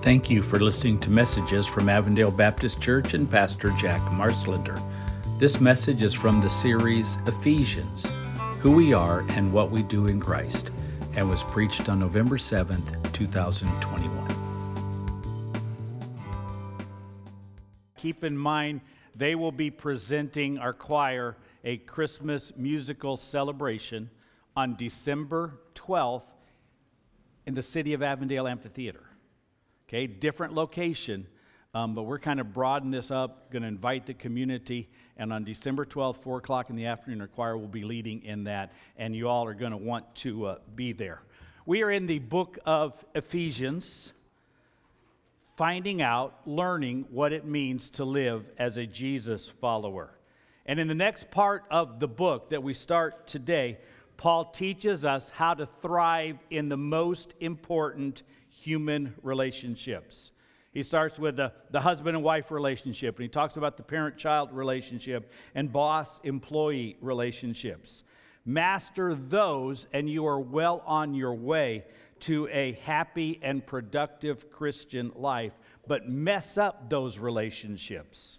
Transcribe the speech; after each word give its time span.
Thank 0.00 0.30
you 0.30 0.42
for 0.42 0.60
listening 0.60 1.00
to 1.00 1.10
messages 1.10 1.66
from 1.66 1.88
Avondale 1.88 2.30
Baptist 2.30 2.80
Church 2.80 3.14
and 3.14 3.28
Pastor 3.28 3.72
Jack 3.72 4.00
Marslander. 4.12 4.80
This 5.40 5.60
message 5.60 6.04
is 6.04 6.14
from 6.14 6.40
the 6.40 6.48
series 6.48 7.18
Ephesians 7.26 8.06
Who 8.60 8.70
We 8.70 8.94
Are 8.94 9.24
and 9.30 9.52
What 9.52 9.72
We 9.72 9.82
Do 9.82 10.06
in 10.06 10.20
Christ 10.20 10.70
and 11.16 11.28
was 11.28 11.42
preached 11.42 11.88
on 11.88 11.98
November 11.98 12.36
7th, 12.36 13.12
2021. 13.12 14.34
Keep 17.96 18.22
in 18.22 18.38
mind, 18.38 18.80
they 19.16 19.34
will 19.34 19.52
be 19.52 19.68
presenting 19.68 20.58
our 20.58 20.72
choir 20.72 21.36
a 21.64 21.78
Christmas 21.78 22.52
musical 22.56 23.16
celebration 23.16 24.08
on 24.56 24.76
December 24.76 25.58
12th 25.74 26.22
in 27.46 27.54
the 27.54 27.62
city 27.62 27.94
of 27.94 28.02
Avondale 28.02 28.46
Amphitheater. 28.46 29.07
Okay, 29.88 30.06
different 30.06 30.52
location, 30.52 31.26
um, 31.72 31.94
but 31.94 32.02
we're 32.02 32.18
kind 32.18 32.40
of 32.40 32.52
broadening 32.52 32.90
this 32.90 33.10
up, 33.10 33.50
going 33.50 33.62
to 33.62 33.68
invite 33.68 34.04
the 34.04 34.12
community. 34.12 34.86
And 35.16 35.32
on 35.32 35.44
December 35.44 35.86
12th, 35.86 36.18
4 36.18 36.38
o'clock 36.38 36.68
in 36.68 36.76
the 36.76 36.84
afternoon, 36.84 37.22
our 37.22 37.26
choir 37.26 37.56
will 37.56 37.68
be 37.68 37.84
leading 37.84 38.22
in 38.22 38.44
that, 38.44 38.72
and 38.98 39.16
you 39.16 39.30
all 39.30 39.46
are 39.46 39.54
going 39.54 39.70
to 39.70 39.78
want 39.78 40.14
to 40.16 40.44
uh, 40.44 40.58
be 40.76 40.92
there. 40.92 41.22
We 41.64 41.82
are 41.82 41.90
in 41.90 42.06
the 42.06 42.18
book 42.18 42.58
of 42.66 43.02
Ephesians, 43.14 44.12
finding 45.56 46.02
out, 46.02 46.34
learning 46.44 47.06
what 47.10 47.32
it 47.32 47.46
means 47.46 47.88
to 47.90 48.04
live 48.04 48.44
as 48.58 48.76
a 48.76 48.84
Jesus 48.84 49.46
follower. 49.46 50.10
And 50.66 50.78
in 50.78 50.86
the 50.88 50.94
next 50.94 51.30
part 51.30 51.64
of 51.70 51.98
the 51.98 52.08
book 52.08 52.50
that 52.50 52.62
we 52.62 52.74
start 52.74 53.26
today, 53.26 53.78
Paul 54.18 54.44
teaches 54.50 55.06
us 55.06 55.30
how 55.30 55.54
to 55.54 55.64
thrive 55.80 56.36
in 56.50 56.68
the 56.68 56.76
most 56.76 57.32
important 57.40 58.22
human 58.62 59.14
relationships. 59.22 60.32
He 60.72 60.82
starts 60.82 61.18
with 61.18 61.36
the, 61.36 61.52
the 61.70 61.80
husband 61.80 62.16
and 62.16 62.24
wife 62.24 62.50
relationship, 62.50 63.16
and 63.16 63.22
he 63.22 63.28
talks 63.28 63.56
about 63.56 63.76
the 63.76 63.82
parent 63.82 64.16
child 64.16 64.52
relationship 64.52 65.30
and 65.54 65.72
boss 65.72 66.20
employee 66.24 66.96
relationships. 67.00 68.04
Master 68.44 69.14
those, 69.14 69.86
and 69.92 70.08
you 70.08 70.26
are 70.26 70.40
well 70.40 70.82
on 70.86 71.14
your 71.14 71.34
way 71.34 71.84
to 72.20 72.48
a 72.48 72.72
happy 72.82 73.38
and 73.42 73.64
productive 73.64 74.50
Christian 74.50 75.12
life. 75.14 75.52
But 75.86 76.08
mess 76.08 76.58
up 76.58 76.90
those 76.90 77.18
relationships, 77.18 78.38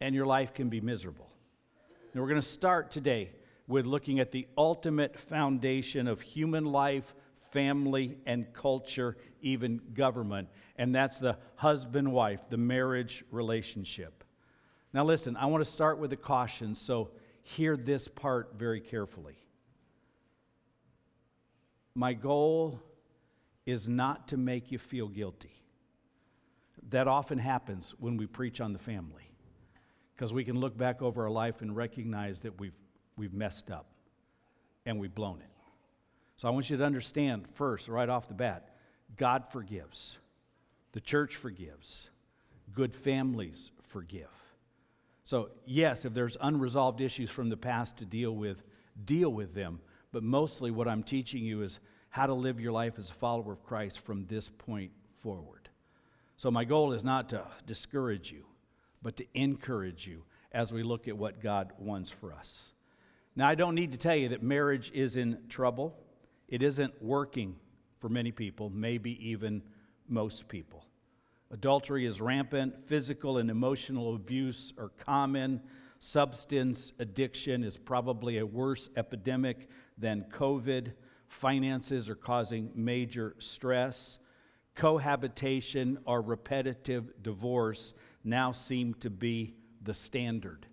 and 0.00 0.14
your 0.14 0.26
life 0.26 0.54
can 0.54 0.68
be 0.68 0.80
miserable. 0.80 1.28
And 2.12 2.22
we're 2.22 2.28
going 2.28 2.40
to 2.40 2.46
start 2.46 2.90
today 2.90 3.30
with 3.68 3.86
looking 3.86 4.20
at 4.20 4.32
the 4.32 4.46
ultimate 4.56 5.18
foundation 5.18 6.08
of 6.08 6.20
human 6.20 6.64
life, 6.64 7.14
family, 7.52 8.16
and 8.26 8.52
culture 8.52 9.16
even 9.40 9.80
government, 9.94 10.48
and 10.76 10.94
that's 10.94 11.18
the 11.18 11.36
husband 11.56 12.12
wife, 12.12 12.40
the 12.50 12.56
marriage 12.56 13.24
relationship. 13.30 14.24
Now, 14.92 15.04
listen, 15.04 15.36
I 15.36 15.46
want 15.46 15.64
to 15.64 15.70
start 15.70 15.98
with 15.98 16.12
a 16.12 16.16
caution, 16.16 16.74
so 16.74 17.10
hear 17.42 17.76
this 17.76 18.08
part 18.08 18.54
very 18.56 18.80
carefully. 18.80 19.36
My 21.94 22.14
goal 22.14 22.80
is 23.66 23.88
not 23.88 24.28
to 24.28 24.36
make 24.36 24.72
you 24.72 24.78
feel 24.78 25.08
guilty. 25.08 25.52
That 26.90 27.06
often 27.06 27.38
happens 27.38 27.94
when 27.98 28.16
we 28.16 28.26
preach 28.26 28.60
on 28.60 28.72
the 28.72 28.78
family, 28.78 29.30
because 30.14 30.32
we 30.32 30.44
can 30.44 30.58
look 30.58 30.76
back 30.76 31.02
over 31.02 31.24
our 31.24 31.30
life 31.30 31.60
and 31.60 31.76
recognize 31.76 32.42
that 32.42 32.58
we've, 32.58 32.76
we've 33.16 33.34
messed 33.34 33.70
up 33.70 33.86
and 34.84 34.98
we've 34.98 35.14
blown 35.14 35.40
it. 35.40 35.51
So 36.42 36.48
I 36.48 36.50
want 36.50 36.68
you 36.70 36.76
to 36.76 36.84
understand 36.84 37.46
first, 37.54 37.86
right 37.86 38.08
off 38.08 38.26
the 38.26 38.34
bat, 38.34 38.70
God 39.16 39.44
forgives, 39.52 40.18
the 40.90 41.00
church 41.00 41.36
forgives, 41.36 42.10
good 42.74 42.92
families 42.96 43.70
forgive. 43.90 44.26
So, 45.22 45.50
yes, 45.66 46.04
if 46.04 46.14
there's 46.14 46.36
unresolved 46.40 47.00
issues 47.00 47.30
from 47.30 47.48
the 47.48 47.56
past 47.56 47.98
to 47.98 48.04
deal 48.04 48.34
with, 48.34 48.64
deal 49.04 49.30
with 49.30 49.54
them. 49.54 49.78
But 50.10 50.24
mostly, 50.24 50.72
what 50.72 50.88
I'm 50.88 51.04
teaching 51.04 51.44
you 51.44 51.62
is 51.62 51.78
how 52.10 52.26
to 52.26 52.34
live 52.34 52.58
your 52.58 52.72
life 52.72 52.94
as 52.98 53.08
a 53.08 53.14
follower 53.14 53.52
of 53.52 53.62
Christ 53.62 54.00
from 54.00 54.26
this 54.26 54.48
point 54.48 54.90
forward. 55.20 55.68
So, 56.38 56.50
my 56.50 56.64
goal 56.64 56.92
is 56.92 57.04
not 57.04 57.28
to 57.28 57.46
discourage 57.68 58.32
you, 58.32 58.44
but 59.00 59.16
to 59.18 59.26
encourage 59.34 60.08
you 60.08 60.24
as 60.50 60.72
we 60.72 60.82
look 60.82 61.06
at 61.06 61.16
what 61.16 61.40
God 61.40 61.70
wants 61.78 62.10
for 62.10 62.32
us. 62.32 62.64
Now, 63.36 63.48
I 63.48 63.54
don't 63.54 63.76
need 63.76 63.92
to 63.92 63.98
tell 63.98 64.16
you 64.16 64.30
that 64.30 64.42
marriage 64.42 64.90
is 64.92 65.16
in 65.16 65.38
trouble, 65.48 65.96
it 66.52 66.62
isn't 66.62 67.02
working 67.02 67.56
for 67.98 68.10
many 68.10 68.30
people, 68.30 68.68
maybe 68.68 69.18
even 69.26 69.62
most 70.06 70.48
people. 70.48 70.84
Adultery 71.50 72.04
is 72.04 72.20
rampant, 72.20 72.74
physical 72.86 73.38
and 73.38 73.50
emotional 73.50 74.14
abuse 74.14 74.74
are 74.76 74.90
common. 74.98 75.62
Substance 75.98 76.92
addiction 76.98 77.64
is 77.64 77.78
probably 77.78 78.36
a 78.36 78.44
worse 78.44 78.90
epidemic 78.98 79.70
than 79.96 80.26
COVID. 80.30 80.92
Finances 81.26 82.10
are 82.10 82.14
causing 82.14 82.70
major 82.74 83.34
stress. 83.38 84.18
Cohabitation 84.74 85.96
or 86.04 86.20
repetitive 86.20 87.22
divorce 87.22 87.94
now 88.24 88.52
seem 88.52 88.92
to 88.94 89.08
be 89.08 89.54
the 89.82 89.94
standard. 89.94 90.66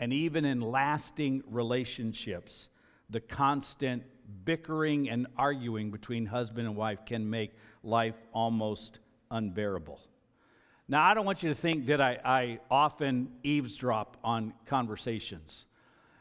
And 0.00 0.12
even 0.12 0.44
in 0.44 0.60
lasting 0.60 1.44
relationships, 1.46 2.68
the 3.08 3.20
constant 3.20 4.02
bickering 4.44 5.08
and 5.08 5.26
arguing 5.36 5.90
between 5.90 6.26
husband 6.26 6.66
and 6.66 6.76
wife 6.76 7.04
can 7.06 7.28
make 7.28 7.52
life 7.82 8.14
almost 8.32 8.98
unbearable. 9.30 10.00
Now, 10.86 11.02
I 11.04 11.14
don't 11.14 11.24
want 11.24 11.42
you 11.42 11.48
to 11.48 11.54
think 11.54 11.86
that 11.86 12.00
I, 12.00 12.18
I 12.24 12.58
often 12.70 13.28
eavesdrop 13.42 14.18
on 14.22 14.52
conversations, 14.66 15.66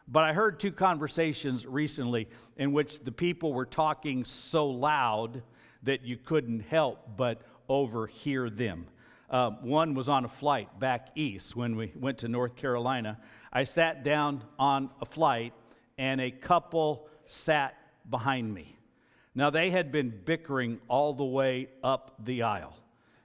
but 0.07 0.23
I 0.23 0.33
heard 0.33 0.59
two 0.59 0.71
conversations 0.71 1.65
recently 1.65 2.29
in 2.57 2.71
which 2.71 2.99
the 3.03 3.11
people 3.11 3.53
were 3.53 3.65
talking 3.65 4.23
so 4.23 4.67
loud 4.67 5.43
that 5.83 6.03
you 6.03 6.15
couldn't 6.17 6.61
help 6.61 7.17
but 7.17 7.41
overhear 7.67 8.49
them. 8.49 8.87
Uh, 9.29 9.49
one 9.61 9.95
was 9.95 10.07
on 10.07 10.25
a 10.25 10.29
flight 10.29 10.79
back 10.79 11.09
east 11.15 11.55
when 11.55 11.75
we 11.75 11.91
went 11.99 12.19
to 12.19 12.27
North 12.27 12.55
Carolina. 12.55 13.19
I 13.51 13.63
sat 13.63 14.03
down 14.03 14.43
on 14.59 14.89
a 15.01 15.05
flight, 15.05 15.53
and 15.97 16.21
a 16.21 16.31
couple 16.31 17.07
sat 17.25 17.75
behind 18.09 18.53
me. 18.53 18.77
Now, 19.35 19.49
they 19.49 19.71
had 19.71 19.91
been 19.91 20.09
bickering 20.09 20.79
all 20.87 21.13
the 21.13 21.23
way 21.23 21.69
up 21.83 22.15
the 22.23 22.43
aisle 22.43 22.75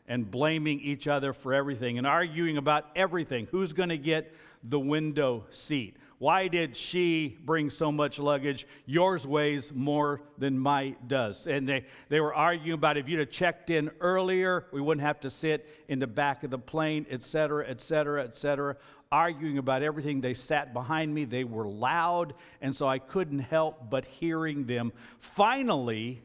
and 0.06 0.30
blaming 0.30 0.80
each 0.80 1.06
other 1.06 1.32
for 1.32 1.52
everything 1.52 1.98
and 1.98 2.06
arguing 2.06 2.56
about 2.56 2.86
everything. 2.96 3.46
Who's 3.50 3.72
going 3.74 3.90
to 3.90 3.98
get 3.98 4.34
the 4.64 4.80
window 4.80 5.44
seat? 5.50 5.96
Why 6.18 6.48
did 6.48 6.76
she 6.76 7.38
bring 7.44 7.70
so 7.70 7.92
much 7.92 8.18
luggage? 8.18 8.66
Yours 8.86 9.24
weighs 9.24 9.72
more 9.72 10.20
than 10.36 10.58
my 10.58 10.96
does. 11.06 11.46
And 11.46 11.68
they, 11.68 11.84
they 12.08 12.18
were 12.18 12.34
arguing 12.34 12.72
about 12.72 12.96
if 12.96 13.08
you'd 13.08 13.20
have 13.20 13.30
checked 13.30 13.70
in 13.70 13.90
earlier, 14.00 14.66
we 14.72 14.80
wouldn't 14.80 15.06
have 15.06 15.20
to 15.20 15.30
sit 15.30 15.68
in 15.86 16.00
the 16.00 16.08
back 16.08 16.42
of 16.42 16.50
the 16.50 16.58
plane, 16.58 17.06
et 17.08 17.22
cetera, 17.22 17.68
et 17.68 17.80
cetera, 17.80 18.24
et 18.24 18.36
cetera 18.36 18.76
arguing 19.10 19.58
about 19.58 19.82
everything. 19.82 20.20
They 20.20 20.34
sat 20.34 20.72
behind 20.72 21.14
me, 21.14 21.24
they 21.24 21.44
were 21.44 21.66
loud, 21.66 22.34
and 22.60 22.74
so 22.74 22.86
I 22.86 22.98
couldn't 22.98 23.38
help 23.38 23.90
but 23.90 24.04
hearing 24.04 24.66
them. 24.66 24.92
Finally, 25.18 26.22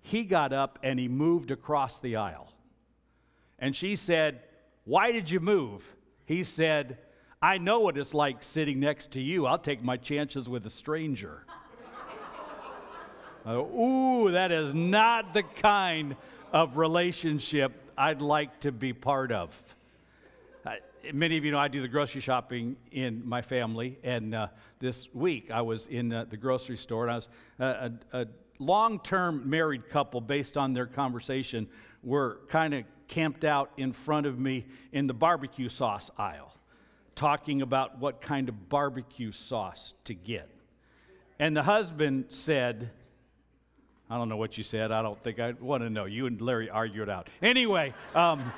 he 0.00 0.24
got 0.24 0.52
up 0.52 0.78
and 0.82 0.98
he 0.98 1.08
moved 1.08 1.50
across 1.50 2.00
the 2.00 2.16
aisle. 2.16 2.52
And 3.58 3.74
she 3.74 3.96
said, 3.96 4.40
Why 4.84 5.12
did 5.12 5.30
you 5.30 5.40
move? 5.40 5.94
He 6.24 6.44
said, 6.44 6.98
I 7.40 7.58
know 7.58 7.80
what 7.80 7.96
it's 7.96 8.14
like 8.14 8.42
sitting 8.42 8.80
next 8.80 9.12
to 9.12 9.20
you. 9.20 9.46
I'll 9.46 9.58
take 9.58 9.82
my 9.82 9.96
chances 9.96 10.48
with 10.48 10.66
a 10.66 10.70
stranger. 10.70 11.44
uh, 13.46 13.58
ooh, 13.58 14.30
that 14.32 14.50
is 14.50 14.74
not 14.74 15.34
the 15.34 15.42
kind 15.42 16.16
of 16.52 16.76
relationship 16.76 17.72
I'd 17.96 18.22
like 18.22 18.60
to 18.60 18.72
be 18.72 18.92
part 18.92 19.32
of 19.32 19.60
many 21.12 21.36
of 21.36 21.44
you 21.44 21.50
know 21.50 21.58
I 21.58 21.68
do 21.68 21.80
the 21.80 21.88
grocery 21.88 22.20
shopping 22.20 22.76
in 22.92 23.26
my 23.26 23.42
family, 23.42 23.98
and 24.02 24.34
uh, 24.34 24.48
this 24.78 25.12
week 25.14 25.50
I 25.50 25.62
was 25.62 25.86
in 25.86 26.12
uh, 26.12 26.26
the 26.28 26.36
grocery 26.36 26.76
store, 26.76 27.04
and 27.04 27.12
I 27.12 27.14
was 27.14 27.28
uh, 27.60 27.88
a, 28.12 28.22
a 28.22 28.26
long-term 28.58 29.48
married 29.48 29.88
couple, 29.88 30.20
based 30.20 30.56
on 30.56 30.72
their 30.72 30.86
conversation, 30.86 31.68
were 32.02 32.40
kind 32.48 32.74
of 32.74 32.84
camped 33.06 33.44
out 33.44 33.70
in 33.76 33.92
front 33.92 34.26
of 34.26 34.38
me 34.38 34.66
in 34.92 35.06
the 35.06 35.14
barbecue 35.14 35.68
sauce 35.68 36.10
aisle, 36.18 36.52
talking 37.18 37.62
about 37.62 37.98
what 37.98 38.20
kind 38.20 38.48
of 38.48 38.68
barbecue 38.68 39.32
sauce 39.32 39.92
to 40.04 40.14
get. 40.14 40.48
And 41.40 41.56
the 41.56 41.64
husband 41.64 42.26
said, 42.28 42.90
I 44.08 44.16
don't 44.16 44.28
know 44.28 44.36
what 44.36 44.56
you 44.56 44.62
said. 44.62 44.92
I 44.92 45.02
don't 45.02 45.20
think 45.24 45.40
I 45.40 45.50
want 45.60 45.82
to 45.82 45.90
know. 45.90 46.04
You 46.04 46.26
and 46.26 46.40
Larry 46.40 46.70
argue 46.70 47.02
it 47.02 47.10
out. 47.10 47.28
Anyway. 47.42 47.92
Um, 48.14 48.52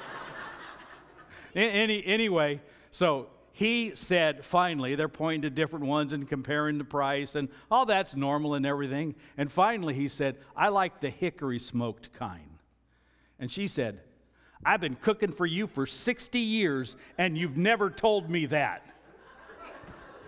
any, 1.54 2.04
anyway, 2.04 2.60
so 2.90 3.28
he 3.52 3.92
said, 3.94 4.44
finally, 4.44 4.94
they're 4.94 5.08
pointing 5.08 5.42
to 5.42 5.50
different 5.50 5.86
ones 5.86 6.12
and 6.12 6.28
comparing 6.28 6.76
the 6.76 6.84
price, 6.84 7.36
and 7.36 7.48
all 7.70 7.86
that's 7.86 8.14
normal 8.14 8.54
and 8.54 8.66
everything. 8.66 9.14
And 9.38 9.50
finally, 9.50 9.94
he 9.94 10.08
said, 10.08 10.36
I 10.54 10.68
like 10.68 11.00
the 11.00 11.10
hickory 11.10 11.58
smoked 11.58 12.12
kind. 12.12 12.58
And 13.38 13.50
she 13.50 13.68
said, 13.68 14.00
I've 14.64 14.80
been 14.80 14.96
cooking 14.96 15.32
for 15.32 15.46
you 15.46 15.66
for 15.66 15.86
60 15.86 16.38
years 16.38 16.96
and 17.16 17.36
you've 17.36 17.56
never 17.56 17.90
told 17.90 18.28
me 18.28 18.46
that. 18.46 18.86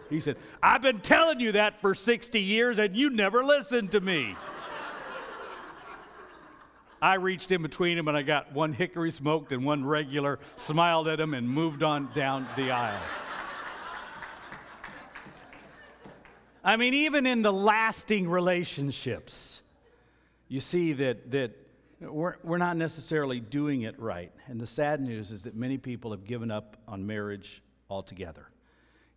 He 0.08 0.20
said, 0.20 0.36
I've 0.62 0.82
been 0.82 1.00
telling 1.00 1.40
you 1.40 1.52
that 1.52 1.80
for 1.80 1.94
60 1.94 2.40
years 2.40 2.78
and 2.78 2.96
you 2.96 3.10
never 3.10 3.42
listened 3.44 3.92
to 3.92 4.00
me. 4.00 4.36
I 7.00 7.16
reached 7.16 7.50
in 7.50 7.62
between 7.62 7.96
them 7.96 8.08
and 8.08 8.16
I 8.16 8.22
got 8.22 8.52
one 8.52 8.72
hickory 8.72 9.10
smoked 9.10 9.52
and 9.52 9.64
one 9.64 9.84
regular, 9.84 10.38
smiled 10.56 11.08
at 11.08 11.18
him, 11.18 11.34
and 11.34 11.48
moved 11.48 11.82
on 11.82 12.08
down 12.14 12.46
the 12.54 12.70
aisle. 12.70 13.02
I 16.62 16.76
mean, 16.76 16.94
even 16.94 17.26
in 17.26 17.42
the 17.42 17.52
lasting 17.52 18.28
relationships, 18.28 19.62
you 20.46 20.60
see 20.60 20.92
that, 20.92 21.32
that 21.32 21.61
we're, 22.10 22.36
we're 22.42 22.58
not 22.58 22.76
necessarily 22.76 23.40
doing 23.40 23.82
it 23.82 23.98
right. 23.98 24.32
And 24.46 24.60
the 24.60 24.66
sad 24.66 25.00
news 25.00 25.32
is 25.32 25.44
that 25.44 25.54
many 25.54 25.78
people 25.78 26.10
have 26.10 26.24
given 26.24 26.50
up 26.50 26.76
on 26.88 27.06
marriage 27.06 27.62
altogether, 27.90 28.48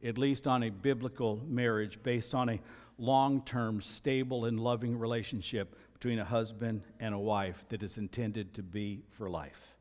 at 0.04 0.18
least 0.18 0.48
on 0.48 0.64
a 0.64 0.70
biblical 0.70 1.42
marriage 1.48 2.02
based 2.04 2.34
on 2.34 2.50
a 2.50 2.60
long 2.98 3.42
term, 3.44 3.82
stable, 3.82 4.46
and 4.46 4.60
loving 4.60 4.98
relationship 4.98 5.76
between 5.94 6.20
a 6.20 6.26
husband 6.26 6.84
and 7.00 7.14
a 7.14 7.20
wife 7.20 7.66
that 7.70 7.84
is 7.84 7.98
intended 7.98 8.54
to 8.54 8.64
be 8.64 9.02
for 9.18 9.30
life. 9.30 9.76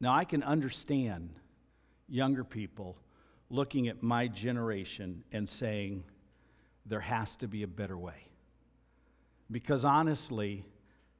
Now, 0.00 0.14
I 0.14 0.24
can 0.24 0.42
understand 0.42 1.30
younger 2.08 2.44
people 2.44 2.96
looking 3.50 3.88
at 3.88 4.02
my 4.02 4.28
generation 4.28 5.24
and 5.32 5.48
saying, 5.48 6.04
there 6.86 7.00
has 7.00 7.36
to 7.36 7.48
be 7.48 7.62
a 7.62 7.66
better 7.66 7.96
way. 7.96 8.28
Because 9.50 9.84
honestly, 9.84 10.64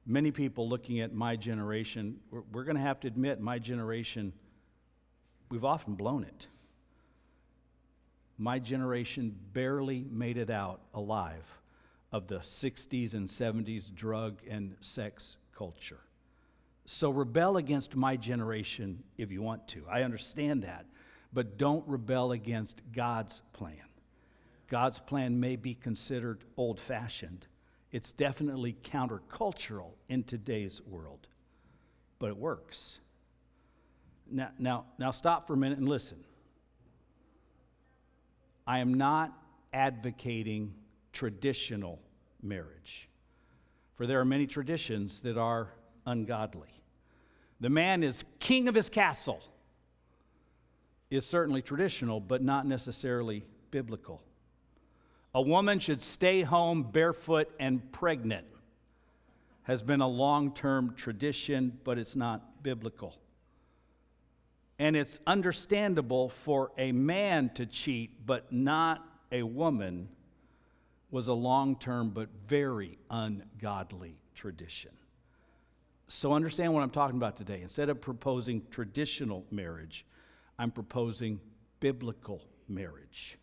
many 0.09 0.31
people 0.31 0.67
looking 0.67 0.99
at 0.99 1.13
my 1.13 1.35
generation, 1.35 2.17
we're, 2.31 2.41
we're 2.51 2.63
going 2.63 2.75
to 2.75 2.81
have 2.81 2.99
to 3.01 3.07
admit, 3.07 3.39
my 3.39 3.59
generation, 3.59 4.33
we've 5.49 5.63
often 5.63 5.93
blown 5.93 6.23
it. 6.23 6.47
My 8.37 8.57
generation 8.57 9.35
barely 9.53 10.05
made 10.09 10.37
it 10.37 10.49
out 10.49 10.81
alive 10.93 11.45
of 12.11 12.27
the 12.27 12.39
60s 12.39 13.13
and 13.13 13.27
70s 13.27 13.93
drug 13.93 14.39
and 14.49 14.75
sex 14.81 15.37
culture. 15.55 15.99
So 16.85 17.11
rebel 17.11 17.57
against 17.57 17.95
my 17.95 18.15
generation 18.15 19.03
if 19.17 19.31
you 19.31 19.43
want 19.43 19.67
to. 19.69 19.83
I 19.89 20.01
understand 20.01 20.63
that. 20.63 20.85
But 21.31 21.59
don't 21.59 21.87
rebel 21.87 22.31
against 22.31 22.81
God's 22.91 23.43
plan. 23.53 23.75
God's 24.69 24.99
plan 24.99 25.39
may 25.39 25.55
be 25.55 25.75
considered 25.75 26.43
old 26.57 26.79
fashioned. 26.79 27.45
It's 27.91 28.11
definitely 28.11 28.75
countercultural 28.83 29.91
in 30.09 30.23
today's 30.23 30.81
world, 30.85 31.27
but 32.19 32.29
it 32.29 32.37
works. 32.37 32.99
Now, 34.29 34.49
now, 34.59 34.85
now 34.99 35.11
stop 35.11 35.47
for 35.47 35.53
a 35.53 35.57
minute 35.57 35.79
and 35.79 35.89
listen. 35.89 36.23
I 38.67 38.79
am 38.79 38.93
not 38.93 39.33
advocating 39.73 40.73
traditional 41.13 41.99
marriage, 42.43 43.09
for 43.95 44.05
there 44.05 44.19
are 44.19 44.25
many 44.25 44.45
traditions 44.45 45.21
that 45.21 45.37
are 45.37 45.73
ungodly. 46.05 46.69
The 47.59 47.69
man 47.69 48.03
is 48.03 48.23
king 48.39 48.67
of 48.67 48.75
his 48.75 48.89
castle, 48.89 49.41
is 51.09 51.25
certainly 51.25 51.63
traditional, 51.63 52.19
but 52.19 52.43
not 52.43 52.67
necessarily 52.67 53.43
biblical. 53.71 54.21
A 55.33 55.41
woman 55.41 55.79
should 55.79 56.01
stay 56.01 56.41
home 56.41 56.83
barefoot 56.83 57.51
and 57.59 57.91
pregnant 57.91 58.47
has 59.63 59.83
been 59.83 60.01
a 60.01 60.07
long 60.07 60.53
term 60.53 60.95
tradition, 60.95 61.77
but 61.83 61.99
it's 61.99 62.15
not 62.15 62.63
biblical. 62.63 63.15
And 64.79 64.95
it's 64.95 65.19
understandable 65.27 66.29
for 66.29 66.71
a 66.77 66.91
man 66.91 67.51
to 67.55 67.65
cheat, 67.65 68.25
but 68.25 68.51
not 68.51 69.05
a 69.31 69.43
woman, 69.43 70.09
was 71.11 71.27
a 71.27 71.33
long 71.33 71.75
term 71.75 72.09
but 72.09 72.29
very 72.47 72.97
ungodly 73.11 74.15
tradition. 74.33 74.91
So 76.07 76.33
understand 76.33 76.73
what 76.73 76.81
I'm 76.81 76.89
talking 76.89 77.17
about 77.17 77.37
today. 77.37 77.61
Instead 77.61 77.89
of 77.89 78.01
proposing 78.01 78.63
traditional 78.71 79.45
marriage, 79.51 80.05
I'm 80.57 80.71
proposing 80.71 81.39
biblical 81.79 82.41
marriage 82.67 83.37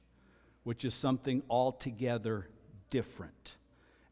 which 0.67 0.85
is 0.85 0.93
something 0.93 1.45
altogether 1.49 2.49
different. 2.91 3.55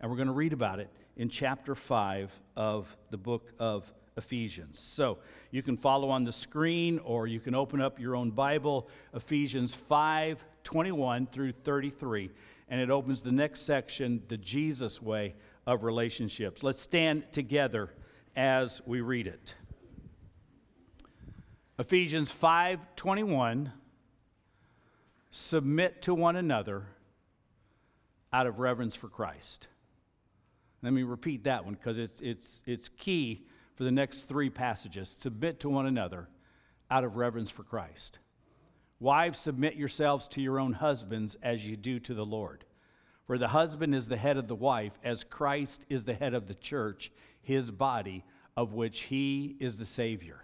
And 0.00 0.08
we're 0.08 0.16
going 0.16 0.28
to 0.28 0.32
read 0.32 0.52
about 0.52 0.78
it 0.78 0.88
in 1.16 1.28
chapter 1.28 1.74
5 1.74 2.30
of 2.54 2.96
the 3.10 3.16
book 3.16 3.50
of 3.58 3.92
Ephesians. 4.16 4.78
So 4.78 5.18
you 5.50 5.64
can 5.64 5.76
follow 5.76 6.10
on 6.10 6.22
the 6.22 6.30
screen 6.30 7.00
or 7.00 7.26
you 7.26 7.40
can 7.40 7.56
open 7.56 7.80
up 7.80 7.98
your 7.98 8.14
own 8.14 8.30
Bible, 8.30 8.88
Ephesians 9.14 9.74
5 9.74 10.44
21 10.62 11.26
through 11.26 11.50
33. 11.50 12.30
And 12.68 12.80
it 12.80 12.88
opens 12.88 13.20
the 13.20 13.32
next 13.32 13.62
section, 13.62 14.22
the 14.28 14.36
Jesus 14.36 15.02
way 15.02 15.34
of 15.66 15.82
relationships. 15.82 16.62
Let's 16.62 16.80
stand 16.80 17.24
together 17.32 17.90
as 18.36 18.80
we 18.86 19.00
read 19.00 19.26
it. 19.26 19.54
Ephesians 21.80 22.30
5 22.30 22.78
21 22.94 23.72
submit 25.36 26.00
to 26.00 26.14
one 26.14 26.36
another 26.36 26.86
out 28.32 28.46
of 28.46 28.60
reverence 28.60 28.94
for 28.94 29.08
Christ. 29.08 29.66
Let 30.80 30.92
me 30.92 31.02
repeat 31.02 31.42
that 31.42 31.64
one 31.64 31.74
because 31.74 31.98
it's, 31.98 32.20
it's, 32.20 32.62
it's 32.66 32.88
key 32.88 33.44
for 33.74 33.82
the 33.82 33.90
next 33.90 34.28
three 34.28 34.48
passages. 34.48 35.08
Submit 35.18 35.58
to 35.60 35.68
one 35.68 35.86
another 35.86 36.28
out 36.88 37.02
of 37.02 37.16
reverence 37.16 37.50
for 37.50 37.64
Christ. 37.64 38.20
Wives, 39.00 39.40
submit 39.40 39.74
yourselves 39.74 40.28
to 40.28 40.40
your 40.40 40.60
own 40.60 40.72
husbands 40.72 41.36
as 41.42 41.66
you 41.66 41.76
do 41.76 41.98
to 41.98 42.14
the 42.14 42.24
Lord. 42.24 42.64
For 43.26 43.36
the 43.36 43.48
husband 43.48 43.92
is 43.92 44.06
the 44.06 44.16
head 44.16 44.36
of 44.36 44.46
the 44.46 44.54
wife, 44.54 44.92
as 45.02 45.24
Christ 45.24 45.84
is 45.88 46.04
the 46.04 46.14
head 46.14 46.34
of 46.34 46.46
the 46.46 46.54
church, 46.54 47.10
his 47.42 47.72
body, 47.72 48.24
of 48.56 48.72
which 48.72 49.00
he 49.02 49.56
is 49.58 49.78
the 49.78 49.86
Savior. 49.86 50.43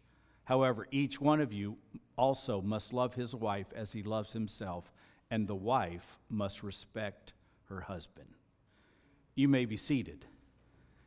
However, 0.43 0.87
each 0.91 1.21
one 1.21 1.39
of 1.41 1.53
you 1.53 1.77
also 2.17 2.61
must 2.61 2.93
love 2.93 3.13
his 3.13 3.33
wife 3.33 3.67
as 3.75 3.91
he 3.91 4.03
loves 4.03 4.33
himself, 4.33 4.91
and 5.29 5.47
the 5.47 5.55
wife 5.55 6.17
must 6.29 6.63
respect 6.63 7.33
her 7.69 7.81
husband. 7.81 8.27
You 9.35 9.47
may 9.47 9.65
be 9.65 9.77
seated. 9.77 10.25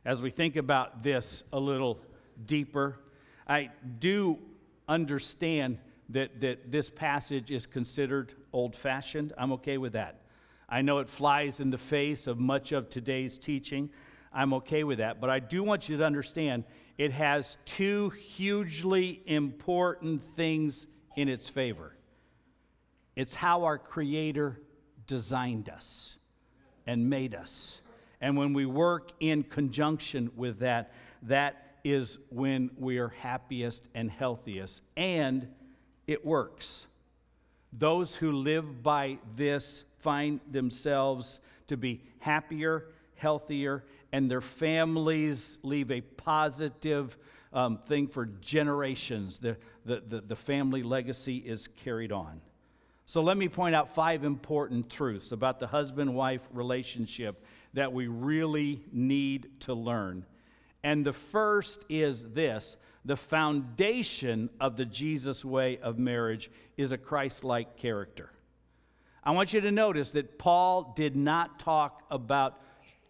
As 0.03 0.21
we 0.21 0.29
think 0.29 0.55
about 0.55 1.03
this 1.03 1.43
a 1.53 1.59
little 1.59 1.99
deeper, 2.45 2.97
I 3.47 3.69
do 3.99 4.39
understand 4.87 5.79
that, 6.09 6.41
that 6.41 6.71
this 6.71 6.89
passage 6.89 7.51
is 7.51 7.65
considered 7.65 8.33
old 8.53 8.75
fashioned. 8.75 9.33
I'm 9.37 9.53
okay 9.53 9.77
with 9.77 9.93
that. 9.93 10.21
I 10.67 10.81
know 10.81 10.99
it 10.99 11.07
flies 11.07 11.59
in 11.59 11.69
the 11.69 11.77
face 11.77 12.27
of 12.27 12.39
much 12.39 12.71
of 12.71 12.89
today's 12.89 13.37
teaching. 13.37 13.89
I'm 14.33 14.53
okay 14.55 14.83
with 14.83 14.97
that. 14.97 15.21
But 15.21 15.29
I 15.29 15.39
do 15.39 15.63
want 15.63 15.87
you 15.89 15.97
to 15.97 16.03
understand 16.03 16.63
it 16.97 17.11
has 17.11 17.57
two 17.65 18.09
hugely 18.11 19.21
important 19.25 20.23
things 20.23 20.87
in 21.15 21.29
its 21.29 21.49
favor 21.49 21.95
it's 23.15 23.33
how 23.33 23.63
our 23.63 23.77
Creator 23.77 24.59
designed 25.07 25.69
us 25.69 26.17
and 26.85 27.09
made 27.09 27.33
us. 27.33 27.81
And 28.21 28.37
when 28.37 28.53
we 28.53 28.65
work 28.65 29.11
in 29.19 29.43
conjunction 29.43 30.31
with 30.35 30.59
that, 30.59 30.91
that 31.23 31.77
is 31.83 32.17
when 32.29 32.71
we 32.77 32.97
are 32.97 33.09
happiest 33.09 33.87
and 33.93 34.09
healthiest. 34.09 34.81
And 34.97 35.47
it 36.07 36.25
works. 36.25 36.87
Those 37.71 38.15
who 38.15 38.31
live 38.31 38.83
by 38.83 39.19
this 39.35 39.85
find 39.97 40.39
themselves 40.51 41.39
to 41.67 41.77
be 41.77 42.01
happier, 42.19 42.87
healthier, 43.15 43.83
and 44.15 44.31
their 44.31 44.39
families 44.39 45.59
leave 45.61 45.91
a 45.91 45.99
positive 45.99 47.17
um, 47.51 47.77
thing 47.77 48.07
for 48.07 48.27
generations. 48.39 49.39
The, 49.39 49.57
the, 49.85 50.01
the, 50.07 50.21
the 50.21 50.35
family 50.37 50.83
legacy 50.83 51.35
is 51.35 51.67
carried 51.83 52.13
on. 52.13 52.39
So 53.05 53.21
let 53.21 53.35
me 53.35 53.49
point 53.49 53.75
out 53.75 53.93
five 53.93 54.23
important 54.23 54.89
truths 54.89 55.33
about 55.33 55.59
the 55.59 55.67
husband 55.67 56.15
wife 56.15 56.39
relationship 56.53 57.43
that 57.73 57.91
we 57.91 58.07
really 58.07 58.85
need 58.93 59.49
to 59.61 59.73
learn. 59.73 60.25
And 60.81 61.05
the 61.05 61.11
first 61.11 61.83
is 61.89 62.23
this 62.31 62.77
the 63.03 63.17
foundation 63.17 64.49
of 64.61 64.77
the 64.77 64.85
Jesus 64.85 65.43
way 65.43 65.77
of 65.79 65.99
marriage 65.99 66.49
is 66.77 66.93
a 66.93 66.97
Christ 66.97 67.43
like 67.43 67.75
character. 67.75 68.29
I 69.25 69.31
want 69.31 69.51
you 69.51 69.59
to 69.59 69.71
notice 69.71 70.11
that 70.11 70.39
Paul 70.39 70.93
did 70.95 71.17
not 71.17 71.59
talk 71.59 72.01
about 72.09 72.61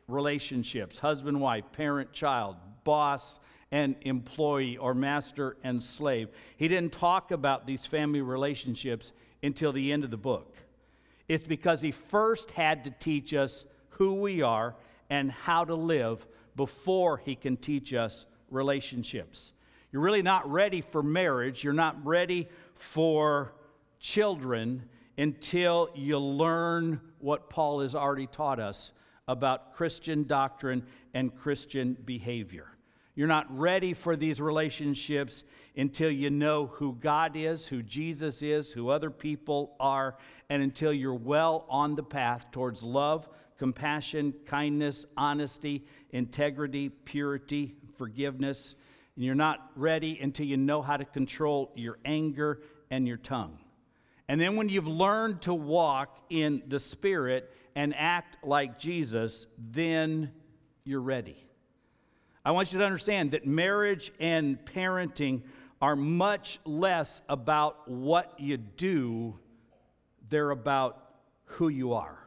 relationships 0.08 1.00
husband 1.00 1.40
wife, 1.40 1.64
parent 1.72 2.12
child, 2.12 2.56
boss 2.84 3.40
and 3.72 3.96
employee, 4.02 4.78
or 4.78 4.94
master 4.94 5.58
and 5.64 5.82
slave. 5.82 6.30
He 6.58 6.68
didn't 6.68 6.94
talk 6.94 7.32
about 7.32 7.66
these 7.66 7.86
family 7.86 8.22
relationships 8.22 9.12
until 9.44 9.74
the 9.74 9.92
end 9.92 10.04
of 10.04 10.12
the 10.12 10.18
book. 10.18 10.56
It's 11.28 11.44
because 11.44 11.82
he 11.82 11.92
first 11.92 12.52
had 12.52 12.84
to 12.86 12.92
teach 12.92 13.34
us 13.34 13.66
who 13.90 14.14
we 14.14 14.42
are 14.42 14.76
and 15.10 15.32
how 15.32 15.66
to 15.66 15.76
live 15.76 16.26
before 16.56 17.18
he 17.18 17.36
can 17.36 17.58
teach 17.58 17.94
us 17.94 18.26
relationships. 18.50 19.52
You're 19.92 20.02
really 20.02 20.22
not 20.22 20.50
ready 20.50 20.82
for 20.82 21.02
marriage, 21.02 21.64
you're 21.64 21.74
not 21.74 22.06
ready 22.06 22.48
for 22.76 23.54
children 24.00 24.84
until 25.18 25.90
you 25.96 26.20
learn 26.20 27.02
what 27.20 27.50
Paul 27.50 27.80
has 27.80 27.96
already 27.96 28.28
taught 28.28 28.60
us 28.60 28.92
about 29.28 29.74
Christian 29.74 30.26
doctrine 30.26 30.86
and 31.14 31.36
Christian 31.36 31.98
behavior. 32.06 32.68
You're 33.16 33.28
not 33.28 33.48
ready 33.58 33.94
for 33.94 34.18
these 34.18 34.42
relationships 34.42 35.46
until 35.78 36.12
you 36.12 36.30
know 36.30 36.68
who 36.68 36.98
God 37.00 37.36
is, 37.36 37.66
who 37.66 37.82
Jesus 37.82 38.42
is, 38.42 38.72
who 38.72 38.90
other 38.90 39.10
people 39.10 39.76
are, 39.80 40.18
and 40.50 40.62
until 40.62 40.92
you're 40.92 41.14
well 41.14 41.66
on 41.70 41.96
the 41.96 42.04
path 42.04 42.52
towards 42.52 42.84
love, 42.84 43.30
compassion, 43.58 44.34
kindness, 44.46 45.06
honesty, 45.16 45.86
integrity, 46.12 46.90
purity, 46.90 47.76
forgiveness. 47.98 48.76
And 49.16 49.24
you're 49.24 49.34
not 49.34 49.72
ready 49.78 50.20
until 50.22 50.46
you 50.46 50.58
know 50.58 50.82
how 50.82 50.98
to 50.98 51.06
control 51.06 51.72
your 51.76 51.98
anger 52.04 52.62
and 52.92 53.08
your 53.08 53.18
tongue. 53.18 53.58
And 54.28 54.42
then 54.42 54.58
when 54.58 54.68
you've 54.68 54.88
learned 54.88 55.44
to 55.44 55.54
walk 55.54 56.18
in 56.30 56.64
the 56.68 56.80
Spirit 56.80 57.50
and 57.76 57.94
act 57.96 58.38
like 58.44 58.80
Jesus, 58.80 59.48
then 59.58 60.32
you're 60.84 61.02
ready. 61.02 61.38
I 62.44 62.52
want 62.52 62.72
you 62.72 62.80
to 62.80 62.86
understand 62.86 63.32
that 63.32 63.46
marriage 63.46 64.12
and 64.20 64.58
parenting 64.66 65.42
are 65.82 65.96
much 65.96 66.60
less 66.64 67.22
about 67.28 67.90
what 67.90 68.40
you 68.40 68.58
do, 68.58 69.38
they're 70.30 70.52
about 70.52 71.04
who 71.46 71.68
you 71.68 71.94
are. 71.94 72.20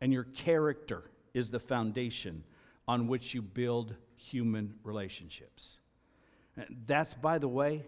And 0.00 0.12
your 0.12 0.24
character 0.24 1.10
is 1.32 1.50
the 1.50 1.60
foundation 1.60 2.44
on 2.86 3.08
which 3.08 3.34
you 3.34 3.42
build 3.42 3.94
human 4.16 4.74
relationships. 4.82 5.78
That's, 6.86 7.14
by 7.14 7.38
the 7.38 7.48
way, 7.48 7.86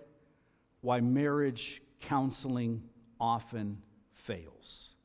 why 0.80 1.00
marriage 1.00 1.82
counseling 2.00 2.82
often 3.20 3.82
fails. 4.12 4.95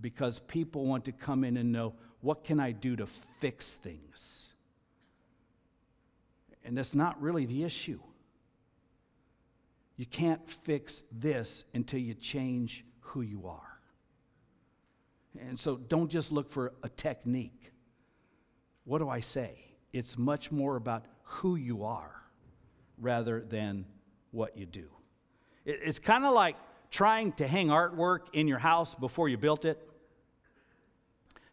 Because 0.00 0.38
people 0.40 0.84
want 0.84 1.04
to 1.06 1.12
come 1.12 1.44
in 1.44 1.56
and 1.56 1.72
know 1.72 1.94
what 2.20 2.44
can 2.44 2.60
I 2.60 2.72
do 2.72 2.96
to 2.96 3.06
fix 3.40 3.74
things? 3.74 4.46
And 6.64 6.76
that's 6.76 6.94
not 6.94 7.20
really 7.20 7.46
the 7.46 7.62
issue. 7.62 8.00
You 9.96 10.06
can't 10.06 10.50
fix 10.50 11.04
this 11.10 11.64
until 11.72 12.00
you 12.00 12.14
change 12.14 12.84
who 13.00 13.22
you 13.22 13.46
are. 13.46 13.80
And 15.40 15.58
so 15.58 15.76
don't 15.76 16.10
just 16.10 16.32
look 16.32 16.50
for 16.50 16.72
a 16.82 16.88
technique. 16.88 17.72
What 18.84 18.98
do 18.98 19.08
I 19.08 19.20
say? 19.20 19.58
It's 19.92 20.18
much 20.18 20.50
more 20.50 20.76
about 20.76 21.06
who 21.22 21.56
you 21.56 21.84
are 21.84 22.22
rather 22.98 23.40
than 23.40 23.86
what 24.30 24.56
you 24.56 24.66
do. 24.66 24.88
It's 25.64 25.98
kind 25.98 26.24
of 26.24 26.34
like 26.34 26.56
trying 26.90 27.32
to 27.32 27.48
hang 27.48 27.68
artwork 27.68 28.20
in 28.32 28.46
your 28.46 28.58
house 28.58 28.94
before 28.94 29.28
you 29.28 29.36
built 29.36 29.64
it. 29.64 29.85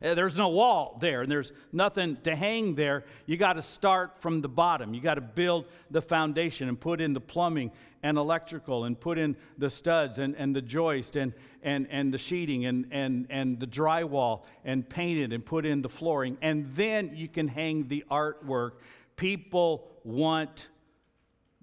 Uh, 0.04 0.14
there's 0.14 0.36
no 0.36 0.50
wall 0.50 0.98
there, 1.00 1.22
and 1.22 1.32
there's 1.32 1.54
nothing 1.72 2.18
to 2.24 2.36
hang 2.36 2.76
there. 2.76 3.06
You 3.26 3.38
got 3.38 3.54
to 3.54 3.62
start 3.62 4.20
from 4.20 4.42
the 4.42 4.50
bottom. 4.50 4.94
You 4.94 5.00
got 5.00 5.16
to 5.16 5.22
build 5.22 5.66
the 5.92 6.02
foundation 6.02 6.68
and 6.68 6.78
put 6.78 7.00
in 7.00 7.14
the 7.14 7.22
plumbing 7.22 7.72
and 8.02 8.18
electrical 8.18 8.84
and 8.84 9.00
put 9.00 9.18
in 9.18 9.38
the 9.58 9.70
studs 9.70 10.20
and, 10.20 10.36
and 10.36 10.54
the 10.54 10.62
joist 10.62 11.16
and, 11.16 11.34
and, 11.62 11.88
and 11.90 12.14
the 12.14 12.18
sheeting 12.18 12.66
and, 12.66 12.86
and, 12.92 13.28
and 13.30 13.60
the 13.60 13.68
drywall 13.68 14.42
and 14.66 14.88
paint 14.88 15.20
it 15.20 15.32
and 15.32 15.46
put 15.46 15.66
in 15.66 15.82
the 15.82 15.90
flooring. 15.90 16.38
And 16.42 16.70
then 16.74 17.12
you 17.16 17.30
can 17.30 17.48
hang 17.48 17.88
the 17.88 18.04
artwork. 18.12 18.72
People 19.16 19.88
want 20.04 20.68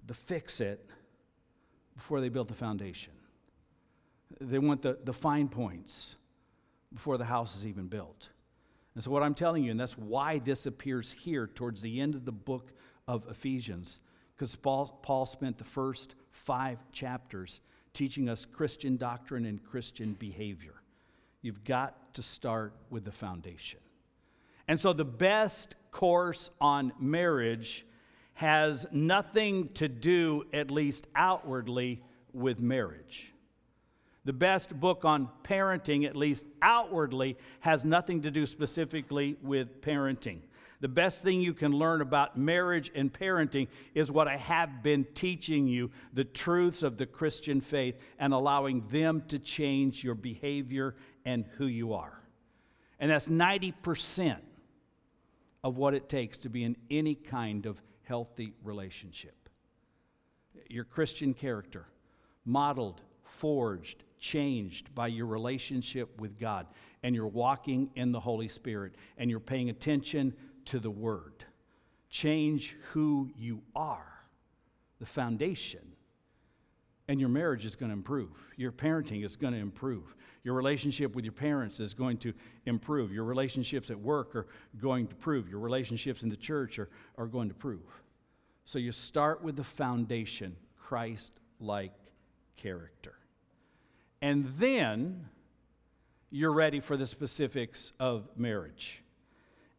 the 0.07 0.15
fix 0.15 0.61
it 0.61 0.83
before 1.95 2.21
they 2.21 2.29
build 2.29 2.47
the 2.47 2.55
foundation, 2.55 3.13
they 4.39 4.57
want 4.57 4.81
the, 4.81 4.97
the 5.03 5.13
fine 5.13 5.47
points 5.47 6.15
before 6.93 7.17
the 7.17 7.25
house 7.25 7.55
is 7.55 7.65
even 7.65 7.87
built. 7.87 8.29
And 8.95 9.03
so, 9.03 9.11
what 9.11 9.23
I'm 9.23 9.33
telling 9.33 9.63
you, 9.63 9.71
and 9.71 9.79
that's 9.79 9.97
why 9.97 10.39
this 10.39 10.65
appears 10.65 11.11
here 11.11 11.47
towards 11.47 11.81
the 11.81 12.01
end 12.01 12.15
of 12.15 12.25
the 12.25 12.31
book 12.31 12.71
of 13.07 13.25
Ephesians, 13.29 13.99
because 14.35 14.55
Paul, 14.55 14.99
Paul 15.01 15.25
spent 15.25 15.57
the 15.57 15.63
first 15.63 16.15
five 16.31 16.79
chapters 16.91 17.61
teaching 17.93 18.27
us 18.27 18.45
Christian 18.45 18.97
doctrine 18.97 19.45
and 19.45 19.63
Christian 19.63 20.13
behavior. 20.13 20.81
You've 21.41 21.63
got 21.63 22.13
to 22.15 22.21
start 22.21 22.73
with 22.89 23.05
the 23.05 23.11
foundation. 23.11 23.79
And 24.67 24.79
so, 24.79 24.91
the 24.91 25.05
best 25.05 25.75
course 25.91 26.49
on 26.59 26.91
marriage 26.99 27.85
has 28.33 28.85
nothing 28.91 29.69
to 29.69 29.87
do, 29.87 30.45
at 30.53 30.69
least 30.71 31.07
outwardly, 31.15 32.01
with 32.33 32.59
marriage. 32.59 33.31
The 34.23 34.33
best 34.33 34.79
book 34.79 35.03
on 35.03 35.29
parenting, 35.43 36.05
at 36.05 36.15
least 36.15 36.45
outwardly, 36.61 37.37
has 37.61 37.83
nothing 37.83 38.21
to 38.21 38.31
do 38.31 38.45
specifically 38.45 39.35
with 39.41 39.81
parenting. 39.81 40.41
The 40.79 40.87
best 40.87 41.21
thing 41.21 41.41
you 41.41 41.53
can 41.53 41.71
learn 41.71 42.01
about 42.01 42.37
marriage 42.37 42.91
and 42.95 43.13
parenting 43.13 43.67
is 43.93 44.11
what 44.11 44.27
I 44.27 44.37
have 44.37 44.81
been 44.81 45.05
teaching 45.13 45.67
you 45.67 45.91
the 46.13 46.23
truths 46.23 46.81
of 46.81 46.97
the 46.97 47.05
Christian 47.05 47.61
faith 47.61 47.95
and 48.17 48.33
allowing 48.33 48.87
them 48.89 49.23
to 49.27 49.37
change 49.37 50.03
your 50.03 50.15
behavior 50.15 50.95
and 51.23 51.45
who 51.57 51.67
you 51.67 51.93
are. 51.93 52.19
And 52.99 53.11
that's 53.11 53.29
90% 53.29 54.37
of 55.63 55.77
what 55.77 55.93
it 55.93 56.09
takes 56.09 56.39
to 56.39 56.49
be 56.49 56.63
in 56.63 56.75
any 56.89 57.13
kind 57.13 57.67
of 57.67 57.79
healthy 58.03 58.53
relationship. 58.63 59.49
Your 60.67 60.83
Christian 60.83 61.35
character, 61.35 61.85
modeled, 62.43 63.01
forged, 63.37 64.03
changed 64.19 64.93
by 64.93 65.07
your 65.07 65.25
relationship 65.25 66.19
with 66.19 66.39
God 66.39 66.67
and 67.03 67.15
you're 67.15 67.27
walking 67.27 67.89
in 67.95 68.11
the 68.11 68.19
Holy 68.19 68.47
Spirit 68.47 68.93
and 69.17 69.29
you're 69.29 69.39
paying 69.39 69.69
attention 69.69 70.33
to 70.65 70.79
the 70.79 70.91
Word. 70.91 71.43
Change 72.09 72.75
who 72.91 73.29
you 73.35 73.61
are, 73.75 74.13
the 74.99 75.05
foundation. 75.05 75.81
And 77.07 77.19
your 77.19 77.29
marriage 77.29 77.65
is 77.65 77.75
going 77.75 77.89
to 77.89 77.95
improve. 77.95 78.29
Your 78.57 78.71
parenting 78.71 79.25
is 79.25 79.35
going 79.35 79.53
to 79.53 79.59
improve. 79.59 80.15
Your 80.43 80.53
relationship 80.53 81.15
with 81.15 81.25
your 81.25 81.33
parents 81.33 81.79
is 81.79 81.93
going 81.93 82.17
to 82.17 82.33
improve. 82.65 83.11
Your 83.11 83.25
relationships 83.25 83.89
at 83.89 83.99
work 83.99 84.35
are 84.35 84.47
going 84.79 85.07
to 85.07 85.13
improve. 85.13 85.49
Your 85.49 85.59
relationships 85.59 86.23
in 86.23 86.29
the 86.29 86.37
church 86.37 86.79
are, 86.79 86.89
are 87.17 87.27
going 87.27 87.49
to 87.49 87.55
improve. 87.55 87.81
So 88.65 88.79
you 88.79 88.91
start 88.91 89.43
with 89.43 89.55
the 89.55 89.63
foundation 89.63 90.55
Christ 90.77 91.33
like 91.59 91.93
character. 92.55 93.15
And 94.21 94.47
then 94.57 95.27
you're 96.29 96.53
ready 96.53 96.79
for 96.79 96.95
the 96.95 97.05
specifics 97.05 97.91
of 97.99 98.29
marriage. 98.37 99.03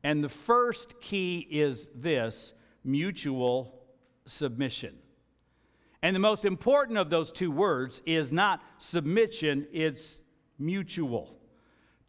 And 0.05 0.23
the 0.23 0.29
first 0.29 1.01
key 1.01 1.47
is 1.51 1.87
this 1.95 2.53
mutual 2.85 3.81
submission. 4.27 4.97
And 6.03 6.17
the 6.17 6.21
most 6.21 6.45
important 6.45 6.99
of 6.99 7.11
those 7.11 7.31
two 7.31 7.51
words 7.51 8.03
is 8.05 8.33
not 8.33 8.61
submission, 8.79 9.69
it's 9.73 10.21
mutual. 10.59 11.39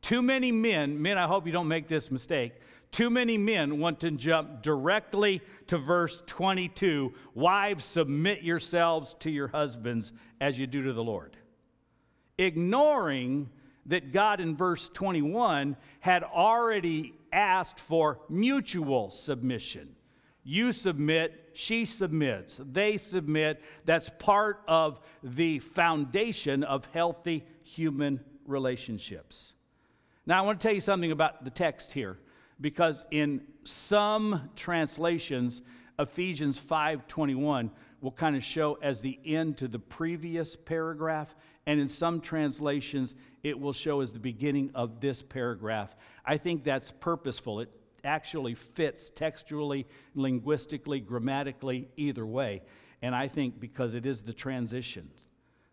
Too 0.02 0.22
many 0.22 0.52
men, 0.52 1.02
men, 1.02 1.18
I 1.18 1.28
hope 1.28 1.46
you 1.46 1.54
don't 1.54 1.68
make 1.68 1.88
this 1.88 2.10
mistake. 2.10 2.54
Too 2.92 3.10
many 3.10 3.38
men 3.38 3.80
want 3.80 4.00
to 4.02 4.12
jump 4.12 4.62
directly 4.62 5.42
to 5.68 5.78
verse 5.78 6.24
22 6.28 7.14
Wives, 7.34 7.86
submit 7.86 8.42
yourselves 8.42 9.16
to 9.20 9.32
your 9.32 9.48
husbands 9.48 10.12
as 10.42 10.60
you 10.60 10.68
do 10.68 10.84
to 10.84 10.94
the 10.94 11.04
Lord. 11.04 11.38
Ignoring 12.38 13.50
that 13.86 14.12
God 14.12 14.40
in 14.40 14.56
verse 14.56 14.90
21 14.94 15.76
had 16.00 16.24
already 16.24 17.14
asked 17.32 17.80
for 17.80 18.20
mutual 18.30 19.10
submission. 19.10 19.96
You 20.44 20.72
submit, 20.72 21.52
she 21.54 21.86
submits, 21.86 22.60
they 22.64 22.98
submit. 22.98 23.62
That's 23.86 24.10
part 24.20 24.62
of 24.68 25.00
the 25.24 25.60
foundation 25.60 26.64
of 26.64 26.86
healthy 26.94 27.46
human 27.64 28.20
relationships. 28.46 29.54
Now, 30.26 30.40
I 30.40 30.42
want 30.42 30.60
to 30.60 30.68
tell 30.68 30.76
you 30.76 30.82
something 30.82 31.12
about 31.12 31.44
the 31.44 31.50
text 31.50 31.92
here 31.92 32.18
because 32.60 33.06
in 33.12 33.42
some 33.64 34.50
translations, 34.56 35.62
Ephesians 36.00 36.58
5:21 36.58 37.72
will 38.04 38.12
kind 38.12 38.36
of 38.36 38.44
show 38.44 38.78
as 38.82 39.00
the 39.00 39.18
end 39.26 39.58
to 39.58 39.68
the 39.68 39.80
previous 39.80 40.58
paragraph, 40.58 41.34
and 41.66 41.80
in 41.80 41.88
some 41.88 42.20
translations, 42.20 43.16
it 43.44 43.58
will 43.58 43.72
show 43.72 44.02
as 44.02 44.12
the 44.12 44.20
beginning 44.20 44.70
of 44.76 45.00
this 45.00 45.22
paragraph. 45.22 45.96
I 46.26 46.36
think 46.36 46.66
that's 46.66 46.92
purposeful. 46.92 47.62
It 47.62 47.70
actually 48.04 48.56
fits 48.56 49.10
textually, 49.10 49.88
linguistically, 50.16 51.00
grammatically, 51.00 51.88
either 51.96 52.26
way. 52.26 52.62
And 53.02 53.16
I 53.16 53.30
think 53.30 53.62
because 53.62 53.94
it 53.94 54.06
is 54.06 54.22
the 54.22 54.34
transition. 54.34 55.10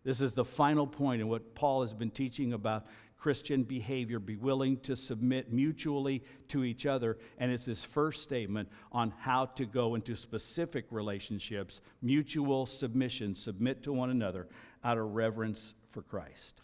This 0.05 0.21
is 0.21 0.33
the 0.33 0.45
final 0.45 0.87
point 0.87 1.21
in 1.21 1.27
what 1.27 1.53
Paul 1.53 1.81
has 1.81 1.93
been 1.93 2.11
teaching 2.11 2.53
about 2.53 2.87
Christian 3.21 3.61
behavior. 3.61 4.17
Be 4.17 4.35
willing 4.35 4.77
to 4.77 4.95
submit 4.95 5.53
mutually 5.53 6.23
to 6.47 6.63
each 6.63 6.87
other. 6.87 7.19
And 7.37 7.51
it's 7.51 7.65
this 7.65 7.83
first 7.83 8.23
statement 8.23 8.67
on 8.91 9.13
how 9.19 9.45
to 9.45 9.65
go 9.65 9.93
into 9.93 10.15
specific 10.15 10.85
relationships, 10.89 11.81
mutual 12.01 12.65
submission, 12.65 13.35
submit 13.35 13.83
to 13.83 13.93
one 13.93 14.09
another 14.09 14.47
out 14.83 14.97
of 14.97 15.13
reverence 15.13 15.75
for 15.91 16.01
Christ. 16.01 16.61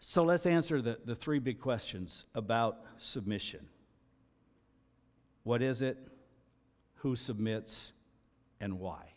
So 0.00 0.22
let's 0.22 0.44
answer 0.44 0.82
the, 0.82 0.98
the 1.06 1.14
three 1.14 1.38
big 1.38 1.60
questions 1.60 2.26
about 2.34 2.76
submission. 2.98 3.66
What 5.44 5.62
is 5.62 5.80
it? 5.80 5.96
Who 6.96 7.16
submits? 7.16 7.92
And 8.60 8.78
why? 8.78 9.14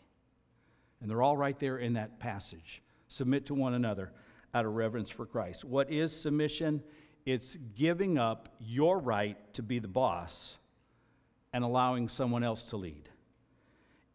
And 1.02 1.10
they're 1.10 1.22
all 1.22 1.36
right 1.36 1.58
there 1.58 1.76
in 1.76 1.92
that 1.92 2.18
passage. 2.20 2.82
Submit 3.08 3.44
to 3.46 3.54
one 3.54 3.74
another 3.74 4.12
out 4.54 4.64
of 4.64 4.74
reverence 4.74 5.10
for 5.10 5.26
Christ. 5.26 5.64
What 5.64 5.90
is 5.90 6.18
submission? 6.18 6.82
It's 7.26 7.56
giving 7.74 8.18
up 8.18 8.48
your 8.58 8.98
right 8.98 9.36
to 9.54 9.62
be 9.62 9.78
the 9.78 9.88
boss 9.88 10.58
and 11.52 11.64
allowing 11.64 12.08
someone 12.08 12.42
else 12.42 12.64
to 12.64 12.76
lead. 12.76 13.08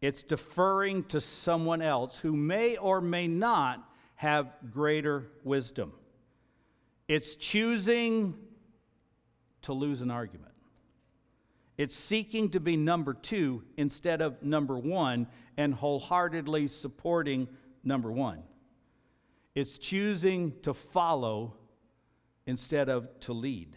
It's 0.00 0.22
deferring 0.22 1.04
to 1.04 1.20
someone 1.20 1.80
else 1.80 2.18
who 2.18 2.36
may 2.36 2.76
or 2.76 3.00
may 3.00 3.26
not 3.26 3.88
have 4.16 4.52
greater 4.72 5.28
wisdom. 5.44 5.92
It's 7.08 7.34
choosing 7.34 8.34
to 9.62 9.72
lose 9.72 10.00
an 10.00 10.10
argument. 10.10 10.52
It's 11.76 11.96
seeking 11.96 12.50
to 12.50 12.60
be 12.60 12.76
number 12.76 13.14
two 13.14 13.62
instead 13.76 14.20
of 14.20 14.42
number 14.42 14.78
one 14.78 15.26
and 15.56 15.74
wholeheartedly 15.74 16.68
supporting 16.68 17.48
number 17.82 18.12
one. 18.12 18.42
It's 19.54 19.78
choosing 19.78 20.54
to 20.62 20.74
follow 20.74 21.54
instead 22.46 22.88
of 22.88 23.08
to 23.20 23.32
lead. 23.32 23.76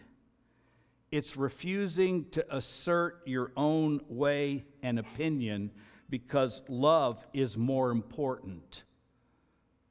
It's 1.10 1.36
refusing 1.36 2.26
to 2.30 2.44
assert 2.54 3.22
your 3.24 3.52
own 3.56 4.00
way 4.08 4.64
and 4.82 4.98
opinion 4.98 5.70
because 6.10 6.62
love 6.68 7.26
is 7.32 7.56
more 7.56 7.90
important 7.90 8.82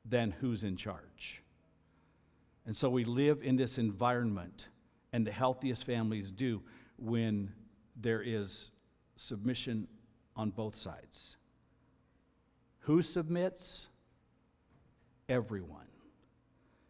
than 0.05 0.31
who's 0.31 0.63
in 0.63 0.75
charge. 0.75 1.41
And 2.65 2.75
so 2.75 2.89
we 2.89 3.05
live 3.05 3.41
in 3.43 3.55
this 3.55 3.77
environment, 3.77 4.67
and 5.13 5.25
the 5.25 5.31
healthiest 5.31 5.85
families 5.85 6.31
do 6.31 6.61
when 6.97 7.53
there 7.95 8.21
is 8.21 8.71
submission 9.15 9.87
on 10.35 10.49
both 10.51 10.75
sides. 10.75 11.37
Who 12.79 13.01
submits? 13.01 13.87
Everyone. 15.29 15.87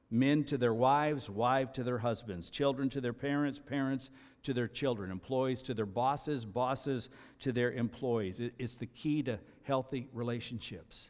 Men 0.10 0.46
to 0.46 0.58
their 0.58 0.74
wives, 0.74 1.30
wives 1.30 1.72
to 1.74 1.84
their 1.84 1.98
husbands, 1.98 2.50
children 2.50 2.90
to 2.92 3.02
their 3.02 3.14
parents, 3.14 3.60
parents 3.60 4.10
to 4.44 4.54
their 4.54 4.68
children, 4.68 5.12
employees 5.12 5.62
to 5.64 5.74
their 5.74 5.86
bosses, 5.86 6.46
bosses 6.46 7.10
to 7.40 7.52
their 7.52 7.74
employees. 7.74 8.40
It's 8.58 8.76
the 8.76 8.86
key 8.86 9.22
to 9.24 9.40
healthy 9.64 10.08
relationships. 10.14 11.10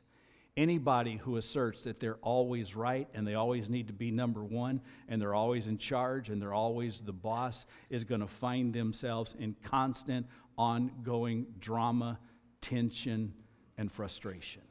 Anybody 0.56 1.18
who 1.18 1.38
asserts 1.38 1.84
that 1.84 2.00
they're 2.00 2.18
always 2.24 2.76
right 2.76 3.08
and 3.14 3.28
they 3.28 3.36
always 3.36 3.70
need 3.70 3.86
to 3.88 3.94
be 3.94 4.10
number 4.10 4.44
one 4.44 4.82
and 5.08 5.22
they're 5.22 5.36
always 5.36 5.68
in 5.68 5.78
charge 5.78 6.30
and 6.30 6.42
they're 6.42 6.56
always 6.56 7.02
the 7.02 7.14
boss 7.14 7.68
is 7.92 8.04
going 8.04 8.22
to 8.22 8.28
find 8.28 8.74
themselves 8.74 9.36
in 9.38 9.56
constant, 9.64 10.26
ongoing 10.58 11.46
drama, 11.60 12.18
tension, 12.60 13.32
and 13.78 13.92
frustration. 13.92 14.64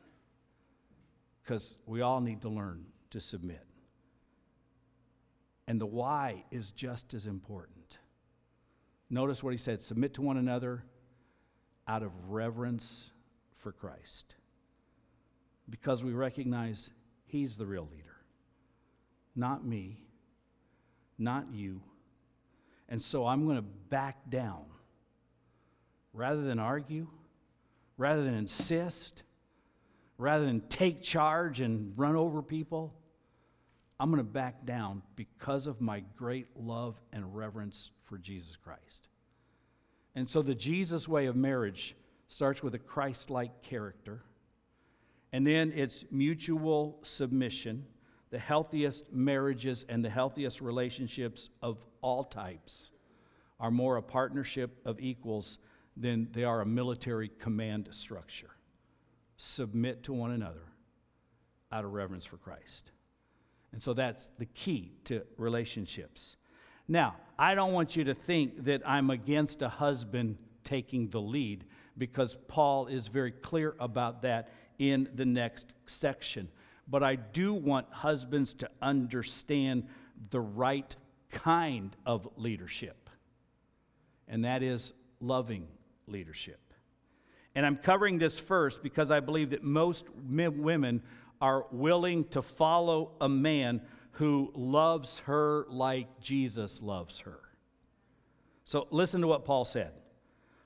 Because 1.47 1.79
we 1.87 2.01
all 2.01 2.21
need 2.21 2.43
to 2.43 2.49
learn 2.49 2.85
to 3.11 3.21
submit. 3.21 3.65
And 5.69 5.81
the 5.81 5.87
why 5.87 6.43
is 6.51 6.73
just 6.73 7.15
as 7.15 7.27
important. 7.27 7.99
Notice 9.11 9.45
what 9.45 9.53
he 9.53 9.57
said 9.57 9.81
submit 9.81 10.15
to 10.15 10.23
one 10.23 10.39
another 10.39 10.83
out 11.87 12.03
of 12.03 12.11
reverence 12.29 13.13
for 13.59 13.71
Christ 13.71 14.35
because 15.71 16.03
we 16.03 16.13
recognize 16.13 16.91
He's 17.27 17.57
the 17.57 17.67
real 17.67 17.89
leader, 17.93 18.17
not 19.35 19.65
me, 19.65 19.99
not 21.19 21.47
you. 21.53 21.83
And 22.89 23.03
so 23.03 23.27
I'm 23.27 23.45
going 23.45 23.57
to 23.57 23.63
back 23.63 24.31
down. 24.31 24.65
Rather 26.13 26.43
than 26.43 26.59
argue, 26.59 27.09
rather 27.99 28.23
than 28.23 28.35
insist, 28.35 29.25
rather 30.19 30.45
than 30.45 30.61
take 30.69 31.03
charge 31.03 31.61
and 31.61 31.93
run 31.97 32.17
over 32.17 32.43
people, 32.43 32.95
I'm 33.99 34.11
going 34.11 34.19
to 34.19 34.25
back 34.25 34.67
down 34.67 35.03
because 35.15 35.67
of 35.67 35.81
my 35.81 36.03
great 36.17 36.49
love 36.57 37.01
and 37.13 37.35
reverence 37.35 37.91
for 38.05 38.19
Jesus 38.19 38.57
Christ. 38.57 39.09
And 40.15 40.29
so 40.29 40.43
the 40.43 40.55
Jesus 40.55 41.09
way 41.09 41.27
of 41.27 41.37
marriage 41.37 41.97
starts 42.29 42.63
with 42.63 42.75
a 42.75 42.79
Christ 42.79 43.31
like 43.31 43.63
character 43.63 44.23
and 45.37 45.47
then 45.47 45.73
it's 45.75 46.05
mutual 46.11 46.99
submission, 47.03 47.85
the 48.31 48.39
healthiest 48.39 49.13
marriages 49.13 49.85
and 49.89 50.05
the 50.05 50.09
healthiest 50.09 50.63
relationships 50.63 51.51
of 51.61 51.85
all 52.01 52.25
types 52.25 52.93
are 53.61 53.71
more 53.71 53.97
a 53.97 54.03
partnership 54.03 54.79
of 54.87 54.99
equals 54.99 55.59
than 55.97 56.29
they 56.33 56.45
are 56.45 56.63
a 56.63 56.67
military 56.67 57.31
command 57.39 57.89
structure. 57.91 58.56
Submit 59.37 60.05
to 60.05 60.13
one 60.13 60.31
another 60.31 60.65
out 61.71 61.85
of 61.85 61.93
reverence 61.93 62.25
for 62.25 62.37
Christ. 62.37 62.91
And 63.73 63.83
so 63.83 63.93
that's 63.93 64.31
the 64.39 64.47
key 64.47 64.93
to 65.05 65.23
relationships. 65.37 66.37
Now, 66.89 67.17
I 67.39 67.55
don't 67.55 67.73
want 67.73 67.97
you 67.97 68.05
to 68.05 68.15
think 68.15 68.65
that 68.65 68.83
I'm 68.87 69.11
against 69.11 69.63
a 69.63 69.69
husband 69.69 70.39
taking 70.65 71.09
the 71.09 71.21
lead 71.21 71.65
because 71.99 72.37
Paul 72.49 72.87
is 72.87 73.09
very 73.09 73.33
clear 73.33 73.75
about 73.81 74.23
that 74.23 74.53
in 74.79 75.09
the 75.15 75.25
next 75.25 75.73
section. 75.87 76.49
But 76.89 77.03
I 77.03 77.17
do 77.17 77.55
want 77.55 77.87
husbands 77.91 78.55
to 78.55 78.71
understand 78.81 79.89
the 80.31 80.41
right 80.41 80.95
kind 81.31 81.95
of 82.07 82.29
leadership, 82.37 83.11
and 84.29 84.45
that 84.45 84.63
is 84.63 84.93
loving 85.21 85.67
leadership. 86.07 86.61
And 87.57 87.65
I'm 87.65 87.77
covering 87.77 88.19
this 88.19 88.39
first 88.39 88.83
because 88.83 89.11
I 89.11 89.21
believe 89.21 89.51
that 89.51 89.65
most 89.65 90.07
women 90.15 91.03
are 91.41 91.65
willing 91.73 92.25
to 92.29 92.43
follow 92.43 93.13
a 93.19 93.29
man 93.31 93.81
who 94.13 94.53
loves 94.55 95.21
her 95.21 95.65
like 95.71 96.21
Jesus 96.21 96.83
loves 96.83 97.19
her. 97.21 97.41
So 98.67 98.87
listen 98.91 99.23
to 99.23 99.27
what 99.27 99.47
Paul 99.47 99.65
said. 99.65 99.93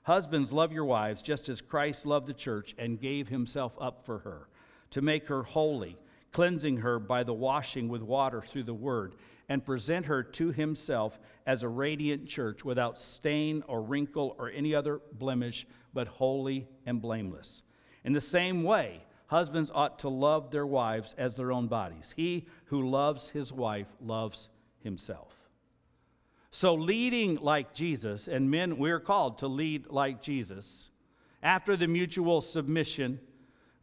Husbands, 0.03 0.51
love 0.51 0.73
your 0.73 0.83
wives 0.83 1.21
just 1.21 1.47
as 1.47 1.61
Christ 1.61 2.05
loved 2.05 2.27
the 2.27 2.33
church 2.33 2.75
and 2.77 2.99
gave 2.99 3.29
himself 3.29 3.73
up 3.79 4.05
for 4.05 4.19
her, 4.19 4.49
to 4.89 5.01
make 5.01 5.27
her 5.27 5.43
holy, 5.43 5.97
cleansing 6.31 6.77
her 6.77 6.99
by 6.99 7.23
the 7.23 7.33
washing 7.33 7.89
with 7.89 8.01
water 8.01 8.41
through 8.41 8.63
the 8.63 8.73
word, 8.73 9.15
and 9.49 9.65
present 9.65 10.05
her 10.05 10.23
to 10.23 10.51
himself 10.51 11.19
as 11.45 11.63
a 11.63 11.67
radiant 11.67 12.25
church 12.25 12.63
without 12.63 12.97
stain 12.97 13.63
or 13.67 13.81
wrinkle 13.81 14.35
or 14.39 14.49
any 14.49 14.73
other 14.73 15.01
blemish, 15.13 15.67
but 15.93 16.07
holy 16.07 16.67
and 16.85 17.01
blameless. 17.01 17.63
In 18.05 18.13
the 18.13 18.21
same 18.21 18.63
way, 18.63 19.03
husbands 19.27 19.71
ought 19.73 19.99
to 19.99 20.09
love 20.09 20.51
their 20.51 20.65
wives 20.65 21.15
as 21.17 21.35
their 21.35 21.51
own 21.51 21.67
bodies. 21.67 22.13
He 22.15 22.47
who 22.65 22.89
loves 22.89 23.29
his 23.29 23.51
wife 23.51 23.87
loves 23.99 24.49
himself. 24.79 25.33
So, 26.51 26.75
leading 26.75 27.35
like 27.35 27.73
Jesus, 27.73 28.27
and 28.27 28.51
men, 28.51 28.77
we're 28.77 28.99
called 28.99 29.37
to 29.37 29.47
lead 29.47 29.87
like 29.87 30.21
Jesus. 30.21 30.89
After 31.41 31.77
the 31.77 31.87
mutual 31.87 32.41
submission, 32.41 33.21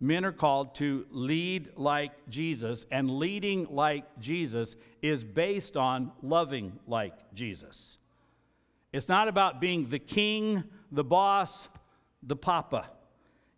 Men 0.00 0.24
are 0.24 0.32
called 0.32 0.76
to 0.76 1.06
lead 1.10 1.70
like 1.76 2.12
Jesus, 2.28 2.86
and 2.90 3.18
leading 3.18 3.66
like 3.70 4.04
Jesus 4.20 4.76
is 5.02 5.24
based 5.24 5.76
on 5.76 6.12
loving 6.22 6.78
like 6.86 7.14
Jesus. 7.34 7.98
It's 8.92 9.08
not 9.08 9.28
about 9.28 9.60
being 9.60 9.88
the 9.88 9.98
king, 9.98 10.64
the 10.92 11.04
boss, 11.04 11.68
the 12.22 12.36
papa. 12.36 12.88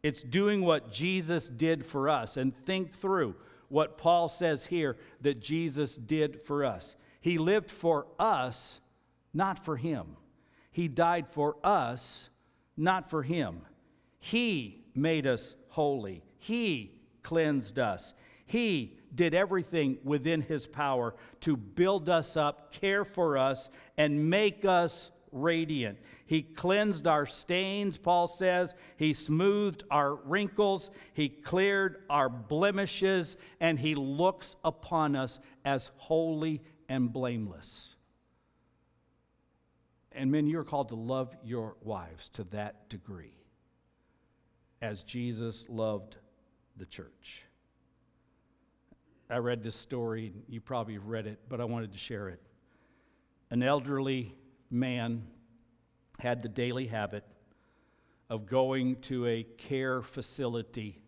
It's 0.02 0.22
doing 0.22 0.62
what 0.64 0.90
Jesus 0.90 1.48
did 1.48 1.84
for 1.84 2.08
us. 2.08 2.36
And 2.36 2.56
think 2.64 2.94
through 2.94 3.34
what 3.68 3.98
Paul 3.98 4.28
says 4.28 4.66
here 4.66 4.96
that 5.20 5.40
Jesus 5.40 5.94
did 5.94 6.40
for 6.40 6.64
us. 6.64 6.96
He 7.20 7.38
lived 7.38 7.70
for 7.70 8.06
us, 8.18 8.80
not 9.34 9.64
for 9.64 9.76
him. 9.76 10.16
He 10.72 10.88
died 10.88 11.28
for 11.28 11.56
us, 11.62 12.30
not 12.76 13.10
for 13.10 13.22
him. 13.22 13.60
He 14.18 14.84
made 14.94 15.26
us 15.26 15.54
holy. 15.68 16.24
He 16.40 16.92
cleansed 17.22 17.78
us. 17.78 18.14
He 18.46 18.98
did 19.14 19.34
everything 19.34 19.98
within 20.02 20.40
His 20.40 20.66
power 20.66 21.14
to 21.40 21.56
build 21.56 22.08
us 22.08 22.36
up, 22.36 22.72
care 22.72 23.04
for 23.04 23.38
us, 23.38 23.70
and 23.96 24.28
make 24.28 24.64
us 24.64 25.12
radiant. 25.30 25.98
He 26.26 26.42
cleansed 26.42 27.06
our 27.06 27.26
stains, 27.26 27.96
Paul 27.96 28.26
says. 28.26 28.74
He 28.96 29.14
smoothed 29.14 29.84
our 29.90 30.14
wrinkles. 30.14 30.90
He 31.12 31.28
cleared 31.28 32.04
our 32.10 32.28
blemishes, 32.28 33.36
and 33.60 33.78
He 33.78 33.94
looks 33.94 34.56
upon 34.64 35.14
us 35.14 35.38
as 35.64 35.90
holy 35.96 36.62
and 36.88 37.12
blameless. 37.12 37.94
And 40.12 40.32
men, 40.32 40.46
you're 40.46 40.64
called 40.64 40.88
to 40.88 40.96
love 40.96 41.36
your 41.44 41.76
wives 41.82 42.28
to 42.30 42.44
that 42.44 42.88
degree, 42.88 43.34
as 44.82 45.04
Jesus 45.04 45.66
loved 45.68 46.16
the 46.80 46.86
church. 46.86 47.44
I 49.28 49.36
read 49.36 49.62
this 49.62 49.76
story, 49.76 50.32
you 50.48 50.60
probably 50.60 50.98
read 50.98 51.26
it, 51.26 51.38
but 51.48 51.60
I 51.60 51.64
wanted 51.64 51.92
to 51.92 51.98
share 51.98 52.28
it. 52.28 52.40
An 53.50 53.62
elderly 53.62 54.34
man 54.70 55.26
had 56.18 56.42
the 56.42 56.48
daily 56.48 56.86
habit 56.86 57.24
of 58.28 58.46
going 58.46 58.96
to 59.02 59.26
a 59.26 59.44
care 59.58 60.02
facility 60.02 61.02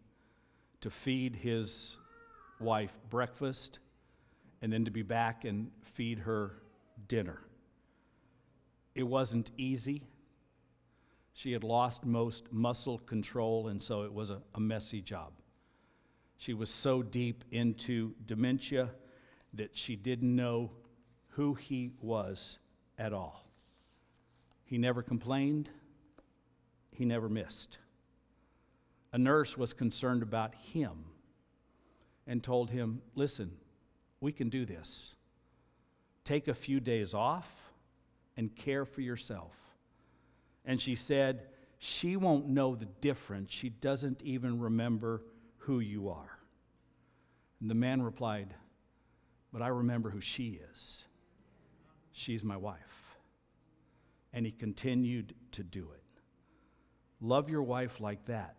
to 0.83 0.91
feed 0.91 1.37
his 1.37 1.97
wife 2.61 2.95
breakfast 3.09 3.79
and 4.61 4.73
then 4.73 4.85
to 4.85 4.91
be 4.91 5.03
back 5.03 5.45
and 5.45 5.71
feed 5.83 6.21
her 6.21 6.53
dinner. 7.09 7.41
It 8.95 9.05
wasn't 9.05 9.51
easy. 9.57 10.03
She 11.33 11.53
had 11.53 11.65
lost 11.65 12.05
most 12.05 12.53
muscle 12.53 12.99
control, 12.99 13.69
and 13.69 13.81
so 13.81 14.03
it 14.03 14.13
was 14.13 14.31
a, 14.31 14.43
a 14.55 14.61
messy 14.61 15.01
job. 15.01 15.33
She 16.43 16.55
was 16.55 16.71
so 16.71 17.05
deep 17.05 17.45
into 17.53 18.15
dementia 18.27 18.91
that 19.55 19.77
she 19.77 19.95
didn't 19.95 20.35
know 20.35 20.73
who 21.29 21.55
he 21.55 21.93
was 22.01 22.59
at 22.99 23.13
all. 23.13 23.47
He 24.65 24.77
never 24.77 25.05
complained, 25.05 25.71
he 26.91 27.05
never 27.05 27.29
missed. 27.29 27.79
A 29.13 29.19
nurse 29.19 29.57
was 29.57 29.73
concerned 29.73 30.25
about 30.25 30.57
him 30.57 31.05
and 32.27 32.43
told 32.43 32.71
him, 32.71 33.03
Listen, 33.15 33.53
we 34.21 34.33
can 34.33 34.49
do 34.49 34.67
this. 34.67 35.15
Take 36.25 36.49
a 36.49 36.55
few 36.55 36.81
days 36.81 37.15
off 37.15 37.71
and 38.37 38.53
care 38.57 38.85
for 38.85 39.01
yourself. 39.01 39.55
And 40.65 40.81
she 40.81 40.97
said, 40.97 41.47
She 41.79 42.17
won't 42.17 42.49
know 42.49 42.75
the 42.75 42.87
difference. 43.01 43.53
She 43.53 43.69
doesn't 43.69 44.21
even 44.23 44.59
remember 44.59 45.23
who 45.63 45.81
you 45.81 46.09
are. 46.09 46.39
And 47.61 47.71
the 47.71 47.75
man 47.75 48.03
replied, 48.03 48.55
But 49.53 49.63
I 49.63 49.69
remember 49.69 50.11
who 50.11 50.21
she 50.21 50.61
is. 50.73 51.05
She's 52.13 52.45
my 52.45 52.57
wife. 52.57 53.17
And 54.33 54.45
he 54.45 54.53
continued 54.53 55.35
to 55.53 55.63
do 55.63 55.89
it. 55.95 56.03
Love 57.21 57.49
your 57.49 57.63
wife 57.63 58.01
like 58.01 58.25
that. 58.27 58.57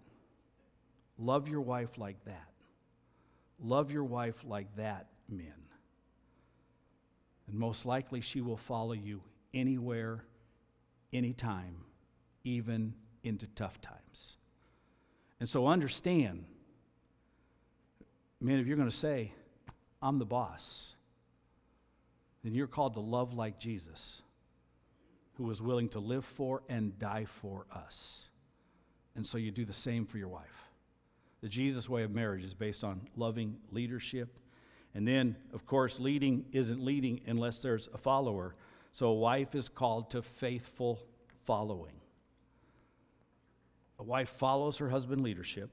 Love 1.17 1.47
your 1.47 1.61
wife 1.61 1.97
like 1.97 2.23
that. 2.25 2.47
Love 3.61 3.91
your 3.91 4.03
wife 4.03 4.43
like 4.45 4.73
that, 4.77 5.07
men. 5.29 5.53
And 7.47 7.57
most 7.57 7.85
likely 7.85 8.21
she 8.21 8.41
will 8.41 8.57
follow 8.57 8.93
you 8.93 9.21
anywhere, 9.53 10.23
anytime, 11.11 11.75
even 12.43 12.93
into 13.23 13.47
tough 13.47 13.81
times. 13.81 14.37
And 15.39 15.49
so 15.49 15.67
understand 15.67 16.45
Man, 18.43 18.59
if 18.59 18.67
you're 18.67 18.75
going 18.75 18.89
to 18.89 18.95
say, 18.95 19.31
I'm 20.01 20.19
the 20.19 20.25
boss, 20.25 20.95
then 22.43 22.53
you're 22.53 22.67
called 22.67 22.95
to 22.95 22.99
love 22.99 23.33
like 23.33 23.57
Jesus, 23.57 24.21
who 25.35 25.45
was 25.45 25.61
willing 25.61 25.87
to 25.89 26.01
live 26.01 26.25
for 26.25 26.61
and 26.67 26.99
die 26.99 27.23
for 27.23 27.65
us. 27.73 28.25
And 29.15 29.25
so 29.25 29.37
you 29.37 29.49
do 29.49 29.63
the 29.63 29.71
same 29.71 30.05
for 30.05 30.17
your 30.17 30.27
wife. 30.27 30.67
The 31.41 31.47
Jesus 31.47 31.87
way 31.87 32.03
of 32.03 32.11
marriage 32.11 32.43
is 32.43 32.53
based 32.53 32.83
on 32.83 33.07
loving 33.15 33.55
leadership. 33.71 34.37
And 34.93 35.07
then, 35.07 35.37
of 35.53 35.65
course, 35.65 35.97
leading 35.97 36.43
isn't 36.51 36.83
leading 36.83 37.21
unless 37.25 37.61
there's 37.61 37.87
a 37.93 37.97
follower. 37.97 38.55
So 38.91 39.07
a 39.07 39.13
wife 39.13 39.55
is 39.55 39.69
called 39.69 40.09
to 40.11 40.21
faithful 40.21 40.99
following. 41.45 41.95
A 43.99 44.03
wife 44.03 44.29
follows 44.29 44.79
her 44.79 44.89
husband 44.89 45.21
leadership 45.21 45.69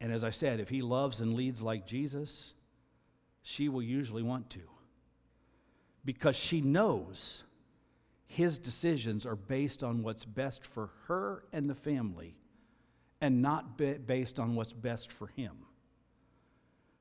and 0.00 0.12
as 0.12 0.22
I 0.24 0.30
said, 0.30 0.60
if 0.60 0.68
he 0.68 0.82
loves 0.82 1.20
and 1.20 1.34
leads 1.34 1.60
like 1.60 1.86
Jesus, 1.86 2.54
she 3.42 3.68
will 3.68 3.82
usually 3.82 4.22
want 4.22 4.50
to. 4.50 4.60
Because 6.04 6.36
she 6.36 6.60
knows 6.60 7.42
his 8.26 8.58
decisions 8.58 9.26
are 9.26 9.36
based 9.36 9.82
on 9.82 10.02
what's 10.02 10.24
best 10.24 10.64
for 10.64 10.90
her 11.06 11.44
and 11.52 11.68
the 11.68 11.74
family 11.74 12.36
and 13.20 13.42
not 13.42 13.76
based 13.76 14.38
on 14.38 14.54
what's 14.54 14.72
best 14.72 15.10
for 15.10 15.26
him. 15.28 15.56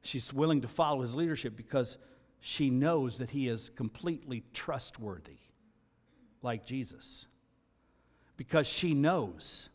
She's 0.01 0.33
willing 0.33 0.61
to 0.61 0.67
follow 0.67 1.01
his 1.01 1.13
leadership 1.13 1.55
because 1.55 1.97
she 2.39 2.69
knows 2.69 3.19
that 3.19 3.29
he 3.29 3.47
is 3.47 3.69
completely 3.69 4.43
trustworthy, 4.53 5.37
like 6.41 6.65
Jesus. 6.65 7.27
Because 8.35 8.65
she 8.65 8.93
knows 8.93 9.69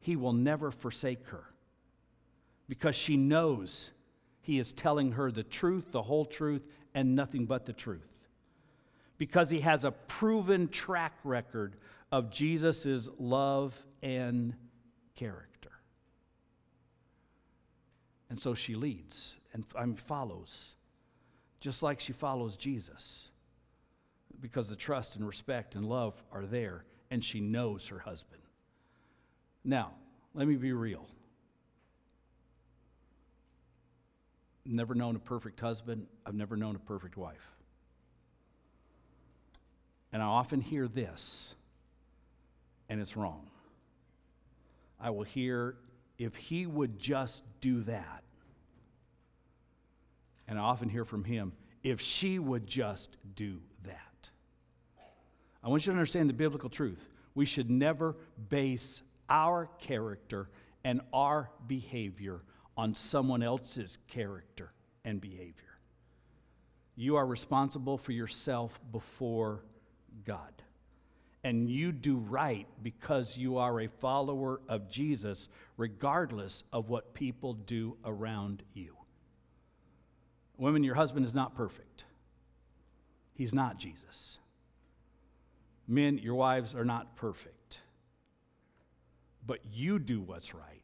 he 0.00 0.16
will 0.16 0.32
never 0.32 0.70
forsake 0.70 1.26
her 1.28 1.51
because 2.68 2.94
she 2.94 3.16
knows 3.16 3.90
he 4.40 4.58
is 4.58 4.72
telling 4.72 5.12
her 5.12 5.30
the 5.30 5.42
truth, 5.42 5.92
the 5.92 6.02
whole 6.02 6.24
truth, 6.24 6.66
and 6.94 7.14
nothing 7.14 7.46
but 7.46 7.64
the 7.64 7.72
truth. 7.72 8.08
Because 9.18 9.50
he 9.50 9.60
has 9.60 9.84
a 9.84 9.92
proven 9.92 10.68
track 10.68 11.12
record 11.22 11.76
of 12.10 12.30
Jesus' 12.30 13.08
love 13.18 13.74
and 14.02 14.54
character. 15.14 15.70
And 18.28 18.38
so 18.38 18.54
she 18.54 18.74
leads 18.74 19.36
and 19.52 19.66
I 19.76 19.84
mean, 19.84 19.96
follows, 19.96 20.74
just 21.60 21.82
like 21.82 22.00
she 22.00 22.12
follows 22.12 22.56
Jesus, 22.56 23.30
because 24.40 24.68
the 24.68 24.76
trust 24.76 25.16
and 25.16 25.26
respect 25.26 25.74
and 25.74 25.84
love 25.84 26.22
are 26.32 26.46
there, 26.46 26.84
and 27.10 27.24
she 27.24 27.40
knows 27.40 27.86
her 27.88 27.98
husband. 27.98 28.42
Now, 29.64 29.92
let 30.34 30.48
me 30.48 30.56
be 30.56 30.72
real. 30.72 31.06
Never 34.64 34.94
known 34.94 35.16
a 35.16 35.18
perfect 35.18 35.60
husband. 35.60 36.06
I've 36.24 36.34
never 36.34 36.56
known 36.56 36.76
a 36.76 36.80
perfect 36.80 37.16
wife. 37.16 37.50
And 40.12 40.22
I 40.22 40.26
often 40.26 40.60
hear 40.60 40.86
this, 40.86 41.54
and 42.88 43.00
it's 43.00 43.16
wrong. 43.16 43.48
I 45.00 45.10
will 45.10 45.24
hear, 45.24 45.76
if 46.18 46.36
he 46.36 46.66
would 46.66 46.98
just 46.98 47.42
do 47.60 47.82
that. 47.84 48.22
And 50.46 50.58
I 50.58 50.62
often 50.62 50.88
hear 50.88 51.04
from 51.04 51.24
him, 51.24 51.52
if 51.82 52.00
she 52.00 52.38
would 52.38 52.66
just 52.66 53.16
do 53.34 53.58
that. 53.84 54.30
I 55.64 55.68
want 55.68 55.86
you 55.86 55.92
to 55.92 55.98
understand 55.98 56.28
the 56.28 56.34
biblical 56.34 56.68
truth. 56.68 57.08
We 57.34 57.46
should 57.46 57.70
never 57.70 58.16
base 58.48 59.02
our 59.30 59.70
character 59.78 60.50
and 60.84 61.00
our 61.12 61.50
behavior 61.66 62.42
on 62.76 62.94
someone 62.94 63.42
else's 63.42 63.98
character 64.08 64.72
and 65.04 65.20
behavior. 65.20 65.78
You 66.96 67.16
are 67.16 67.26
responsible 67.26 67.98
for 67.98 68.12
yourself 68.12 68.78
before 68.90 69.64
God. 70.24 70.52
And 71.44 71.68
you 71.68 71.90
do 71.90 72.16
right 72.16 72.68
because 72.82 73.36
you 73.36 73.58
are 73.58 73.80
a 73.80 73.88
follower 73.88 74.60
of 74.68 74.88
Jesus, 74.88 75.48
regardless 75.76 76.62
of 76.72 76.88
what 76.88 77.14
people 77.14 77.54
do 77.54 77.96
around 78.04 78.62
you. 78.74 78.96
Women, 80.56 80.84
your 80.84 80.94
husband 80.94 81.26
is 81.26 81.34
not 81.34 81.56
perfect. 81.56 82.04
He's 83.34 83.52
not 83.52 83.78
Jesus. 83.78 84.38
Men, 85.88 86.18
your 86.18 86.36
wives 86.36 86.74
are 86.76 86.84
not 86.84 87.16
perfect. 87.16 87.80
But 89.44 89.58
you 89.72 89.98
do 89.98 90.20
what's 90.20 90.54
right 90.54 90.81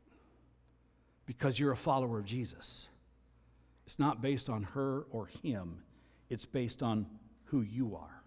because 1.29 1.61
you're 1.61 1.73
a 1.73 1.77
follower 1.77 2.19
of 2.19 2.25
Jesus. 2.25 2.88
It's 3.87 3.99
not 3.99 4.23
based 4.23 4.49
on 4.49 4.62
her 4.62 5.05
or 5.11 5.27
him, 5.27 5.83
it's 6.31 6.47
based 6.47 6.83
on 6.83 7.07
who 7.45 7.61
you 7.61 7.95
are. 7.95 8.23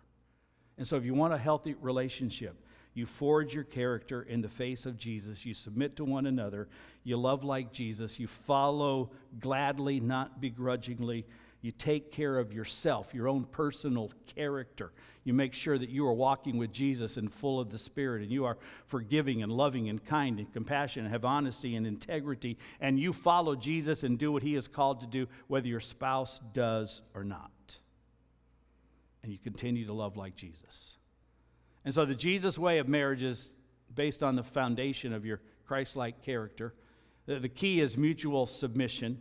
And 0.77 0.85
so, 0.87 0.97
if 0.97 1.03
you 1.03 1.15
want 1.15 1.33
a 1.33 1.37
healthy 1.37 1.75
relationship, 1.81 2.55
you 2.93 3.07
forge 3.07 3.55
your 3.55 3.63
character 3.63 4.21
in 4.21 4.41
the 4.41 4.47
face 4.47 4.85
of 4.85 4.97
Jesus. 4.97 5.45
You 5.45 5.55
submit 5.55 5.95
to 5.95 6.05
one 6.05 6.27
another. 6.27 6.67
You 7.03 7.17
love 7.17 7.43
like 7.43 7.71
Jesus. 7.71 8.19
You 8.19 8.27
follow 8.27 9.11
gladly, 9.39 9.99
not 9.99 10.39
begrudgingly. 10.39 11.25
You 11.61 11.71
take 11.71 12.11
care 12.11 12.39
of 12.39 12.51
yourself, 12.51 13.13
your 13.13 13.27
own 13.27 13.45
personal 13.45 14.11
character. 14.35 14.91
You 15.23 15.33
make 15.33 15.53
sure 15.53 15.77
that 15.77 15.89
you 15.89 16.07
are 16.07 16.13
walking 16.13 16.57
with 16.57 16.71
Jesus 16.71 17.17
and 17.17 17.31
full 17.31 17.59
of 17.59 17.69
the 17.69 17.77
Spirit, 17.77 18.23
and 18.23 18.31
you 18.31 18.45
are 18.45 18.57
forgiving 18.87 19.43
and 19.43 19.51
loving 19.51 19.87
and 19.87 20.03
kind 20.03 20.39
and 20.39 20.51
compassionate, 20.51 21.05
and 21.05 21.13
have 21.13 21.23
honesty 21.23 21.75
and 21.75 21.85
integrity, 21.85 22.57
and 22.79 22.99
you 22.99 23.13
follow 23.13 23.55
Jesus 23.55 24.03
and 24.03 24.17
do 24.17 24.31
what 24.31 24.41
He 24.41 24.55
is 24.55 24.67
called 24.67 25.01
to 25.01 25.07
do, 25.07 25.27
whether 25.47 25.67
your 25.67 25.79
spouse 25.79 26.39
does 26.53 27.03
or 27.13 27.23
not. 27.23 27.77
And 29.21 29.31
you 29.31 29.37
continue 29.37 29.85
to 29.85 29.93
love 29.93 30.17
like 30.17 30.35
Jesus. 30.35 30.97
And 31.85 31.93
so 31.93 32.05
the 32.05 32.15
Jesus 32.15 32.57
way 32.57 32.79
of 32.79 32.87
marriage 32.87 33.21
is 33.21 33.55
based 33.93 34.23
on 34.23 34.35
the 34.35 34.43
foundation 34.43 35.13
of 35.13 35.25
your 35.25 35.41
Christ 35.65 35.95
like 35.95 36.23
character. 36.23 36.73
The 37.27 37.49
key 37.49 37.79
is 37.79 37.97
mutual 37.97 38.47
submission. 38.47 39.19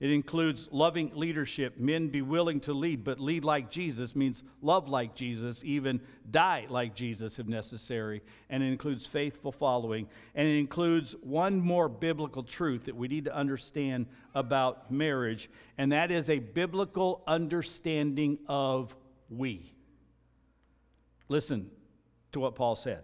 It 0.00 0.12
includes 0.12 0.68
loving 0.70 1.10
leadership. 1.14 1.76
Men 1.76 2.08
be 2.08 2.22
willing 2.22 2.60
to 2.60 2.72
lead, 2.72 3.02
but 3.02 3.18
lead 3.18 3.42
like 3.42 3.68
Jesus 3.68 4.14
means 4.14 4.44
love 4.62 4.88
like 4.88 5.16
Jesus, 5.16 5.64
even 5.64 6.00
die 6.30 6.66
like 6.68 6.94
Jesus 6.94 7.40
if 7.40 7.48
necessary. 7.48 8.22
And 8.48 8.62
it 8.62 8.66
includes 8.66 9.06
faithful 9.06 9.50
following. 9.50 10.06
And 10.36 10.46
it 10.46 10.56
includes 10.56 11.16
one 11.22 11.58
more 11.58 11.88
biblical 11.88 12.44
truth 12.44 12.84
that 12.84 12.94
we 12.94 13.08
need 13.08 13.24
to 13.24 13.34
understand 13.34 14.06
about 14.36 14.90
marriage, 14.90 15.50
and 15.78 15.90
that 15.90 16.12
is 16.12 16.30
a 16.30 16.38
biblical 16.38 17.22
understanding 17.26 18.38
of 18.46 18.94
we. 19.28 19.74
Listen 21.28 21.70
to 22.32 22.40
what 22.40 22.54
Paul 22.54 22.76
said. 22.76 23.02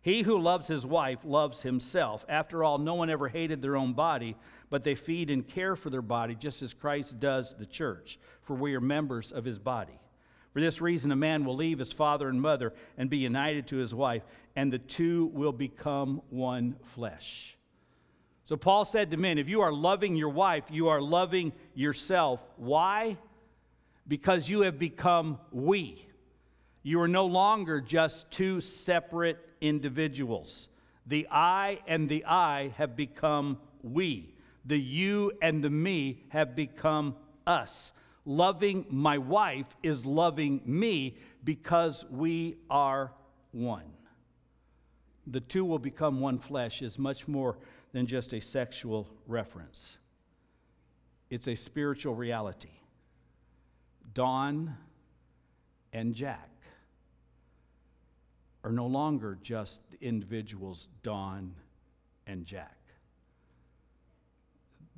He 0.00 0.22
who 0.22 0.38
loves 0.38 0.66
his 0.66 0.84
wife 0.84 1.20
loves 1.24 1.62
himself. 1.62 2.26
After 2.28 2.62
all, 2.62 2.76
no 2.76 2.94
one 2.94 3.08
ever 3.08 3.28
hated 3.28 3.62
their 3.62 3.76
own 3.76 3.94
body, 3.94 4.36
but 4.74 4.82
they 4.82 4.96
feed 4.96 5.30
and 5.30 5.46
care 5.46 5.76
for 5.76 5.88
their 5.88 6.02
body 6.02 6.34
just 6.34 6.60
as 6.60 6.74
Christ 6.74 7.20
does 7.20 7.54
the 7.54 7.64
church, 7.64 8.18
for 8.42 8.56
we 8.56 8.74
are 8.74 8.80
members 8.80 9.30
of 9.30 9.44
his 9.44 9.56
body. 9.56 10.00
For 10.52 10.60
this 10.60 10.80
reason, 10.80 11.12
a 11.12 11.16
man 11.16 11.44
will 11.44 11.54
leave 11.54 11.78
his 11.78 11.92
father 11.92 12.28
and 12.28 12.42
mother 12.42 12.72
and 12.98 13.08
be 13.08 13.18
united 13.18 13.68
to 13.68 13.76
his 13.76 13.94
wife, 13.94 14.24
and 14.56 14.72
the 14.72 14.80
two 14.80 15.26
will 15.26 15.52
become 15.52 16.22
one 16.28 16.74
flesh. 16.96 17.56
So, 18.42 18.56
Paul 18.56 18.84
said 18.84 19.12
to 19.12 19.16
men, 19.16 19.38
if 19.38 19.48
you 19.48 19.60
are 19.60 19.72
loving 19.72 20.16
your 20.16 20.30
wife, 20.30 20.64
you 20.68 20.88
are 20.88 21.00
loving 21.00 21.52
yourself. 21.76 22.44
Why? 22.56 23.16
Because 24.08 24.48
you 24.48 24.62
have 24.62 24.76
become 24.76 25.38
we. 25.52 26.04
You 26.82 27.00
are 27.00 27.06
no 27.06 27.26
longer 27.26 27.80
just 27.80 28.28
two 28.32 28.60
separate 28.60 29.38
individuals. 29.60 30.66
The 31.06 31.28
I 31.30 31.78
and 31.86 32.08
the 32.08 32.24
I 32.24 32.74
have 32.76 32.96
become 32.96 33.58
we. 33.84 34.33
The 34.64 34.78
you 34.78 35.32
and 35.42 35.62
the 35.62 35.70
me 35.70 36.24
have 36.28 36.54
become 36.56 37.16
us. 37.46 37.92
Loving 38.24 38.86
my 38.88 39.18
wife 39.18 39.76
is 39.82 40.06
loving 40.06 40.62
me 40.64 41.18
because 41.44 42.06
we 42.10 42.56
are 42.70 43.12
one. 43.52 43.92
The 45.26 45.40
two 45.40 45.64
will 45.64 45.78
become 45.78 46.20
one 46.20 46.38
flesh 46.38 46.82
is 46.82 46.98
much 46.98 47.28
more 47.28 47.58
than 47.92 48.06
just 48.06 48.32
a 48.32 48.40
sexual 48.40 49.08
reference, 49.26 49.98
it's 51.30 51.48
a 51.48 51.54
spiritual 51.54 52.14
reality. 52.14 52.70
Dawn 54.12 54.76
and 55.92 56.14
Jack 56.14 56.50
are 58.62 58.72
no 58.72 58.86
longer 58.86 59.38
just 59.42 59.82
the 59.90 59.98
individuals 60.00 60.88
Don 61.02 61.54
and 62.26 62.44
Jack. 62.46 62.83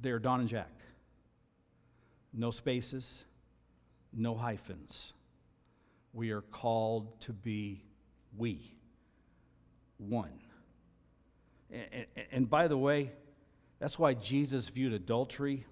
They're 0.00 0.18
Don 0.18 0.40
and 0.40 0.48
Jack. 0.48 0.70
No 2.32 2.50
spaces, 2.50 3.24
no 4.12 4.35
hyphens. 4.35 5.12
We 6.12 6.30
are 6.30 6.42
called 6.42 7.20
to 7.22 7.32
be 7.32 7.82
we, 8.37 8.74
one. 9.98 10.40
And, 11.70 12.06
and, 12.30 12.50
by 12.50 12.68
the 12.68 12.76
way, 12.76 13.11
that's 13.78 13.98
why 13.98 14.14
Jesus 14.14 14.68
viewed 14.68 14.92
adultery 14.92 15.66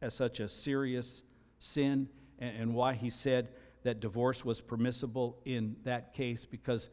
as 0.00 0.14
such 0.14 0.40
a 0.40 0.48
serious 0.48 1.22
sin 1.58 2.08
and, 2.38 2.56
and 2.56 2.74
why 2.74 2.94
he 2.94 3.08
said 3.08 3.48
that 3.82 4.00
divorce 4.00 4.44
was 4.44 4.60
permissible 4.60 5.38
in 5.44 5.76
that 5.84 6.12
case 6.12 6.44
because 6.44 6.90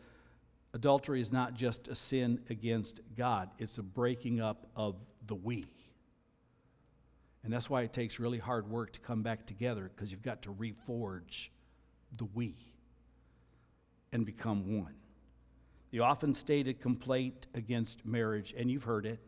adultery 0.74 1.22
is 1.22 1.32
not 1.32 1.54
just 1.54 1.88
a 1.88 1.96
sin 1.96 2.40
against 2.50 3.02
God, 3.18 3.50
it's 3.58 3.78
a 3.78 3.84
breaking 3.84 4.40
up 4.40 4.68
of 4.76 4.96
the 5.28 5.36
we. 5.36 5.66
And 7.44 7.54
that's 7.54 7.70
why 7.70 7.84
it 7.84 7.94
takes 7.94 8.20
really 8.20 8.38
hard 8.38 8.70
work 8.70 8.92
to 8.94 9.00
come 9.00 9.24
back 9.24 9.46
together 9.46 9.90
because 9.96 10.12
you've 10.12 10.22
got 10.22 10.42
to 10.44 10.54
reforge 10.54 11.50
the 12.18 12.26
we 12.34 12.56
and 14.12 14.26
become 14.26 14.78
one. 14.78 14.96
The 15.92 16.00
often 16.00 16.34
stated 16.34 16.82
complaint 16.82 17.48
against 17.54 18.06
marriage, 18.06 18.54
and 18.58 18.70
you've 18.70 18.84
heard 18.84 19.06
it, 19.06 19.20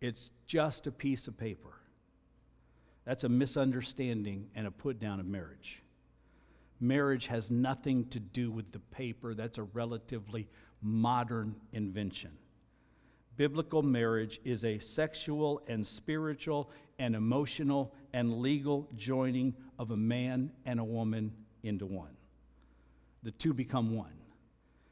it's 0.00 0.30
just 0.46 0.86
a 0.86 0.92
piece 0.92 1.28
of 1.28 1.36
paper. 1.36 1.74
That's 3.04 3.24
a 3.24 3.28
misunderstanding 3.28 4.48
and 4.54 4.66
a 4.66 4.70
put 4.70 4.98
down 4.98 5.20
of 5.20 5.26
marriage. 5.26 5.82
Marriage 6.80 7.26
has 7.26 7.50
nothing 7.50 8.06
to 8.06 8.20
do 8.20 8.50
with 8.50 8.70
the 8.72 8.78
paper. 8.78 9.34
That's 9.34 9.58
a 9.58 9.64
relatively 9.64 10.48
modern 10.82 11.56
invention. 11.72 12.30
Biblical 13.38 13.84
marriage 13.84 14.40
is 14.44 14.64
a 14.64 14.80
sexual 14.80 15.62
and 15.68 15.86
spiritual 15.86 16.70
and 16.98 17.14
emotional 17.14 17.94
and 18.12 18.40
legal 18.40 18.88
joining 18.96 19.54
of 19.78 19.92
a 19.92 19.96
man 19.96 20.50
and 20.66 20.80
a 20.80 20.84
woman 20.84 21.32
into 21.62 21.86
one. 21.86 22.16
The 23.22 23.30
two 23.30 23.54
become 23.54 23.94
one. 23.94 24.18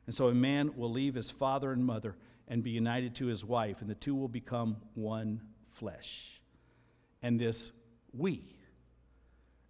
And 0.07 0.15
so 0.15 0.29
a 0.29 0.35
man 0.35 0.71
will 0.77 0.93
leave 0.93 1.17
his 1.17 1.29
father 1.29 1.73
and 1.73 1.85
mother 1.85 2.15
and 2.47 2.63
be 2.63 2.71
united 2.71 3.17
to 3.17 3.27
his 3.27 3.45
wife, 3.45 3.81
and 3.81 3.91
the 3.91 3.97
two 3.97 4.15
will 4.15 4.29
become 4.29 4.77
one 4.95 5.41
flesh. 5.73 6.41
And 7.23 7.41
this 7.41 7.73
we, 8.17 8.45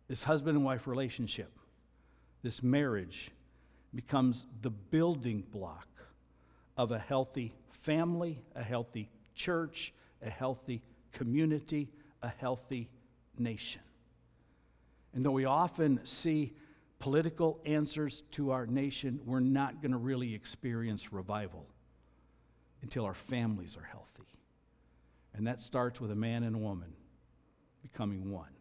this 0.06 0.22
husband 0.22 0.54
and 0.54 0.66
wife 0.66 0.86
relationship, 0.86 1.58
this 2.42 2.62
marriage 2.62 3.30
becomes 3.94 4.46
the 4.60 4.68
building 4.68 5.44
block 5.50 5.88
of 6.76 6.92
a 6.92 6.98
healthy 6.98 7.54
family, 7.68 8.40
a 8.54 8.62
healthy 8.62 9.08
church, 9.34 9.92
a 10.22 10.30
healthy 10.30 10.82
community, 11.12 11.88
a 12.22 12.28
healthy 12.28 12.88
nation. 13.38 13.80
And 15.14 15.24
though 15.24 15.30
we 15.30 15.44
often 15.44 16.00
see 16.04 16.52
political 16.98 17.60
answers 17.64 18.22
to 18.32 18.50
our 18.50 18.66
nation, 18.66 19.20
we're 19.24 19.40
not 19.40 19.80
going 19.80 19.92
to 19.92 19.98
really 19.98 20.34
experience 20.34 21.12
revival 21.12 21.66
until 22.82 23.04
our 23.04 23.14
families 23.14 23.76
are 23.76 23.84
healthy. 23.84 24.06
And 25.34 25.46
that 25.46 25.60
starts 25.60 26.00
with 26.00 26.10
a 26.10 26.16
man 26.16 26.42
and 26.42 26.56
a 26.56 26.58
woman 26.58 26.92
becoming 27.82 28.30
one, 28.30 28.52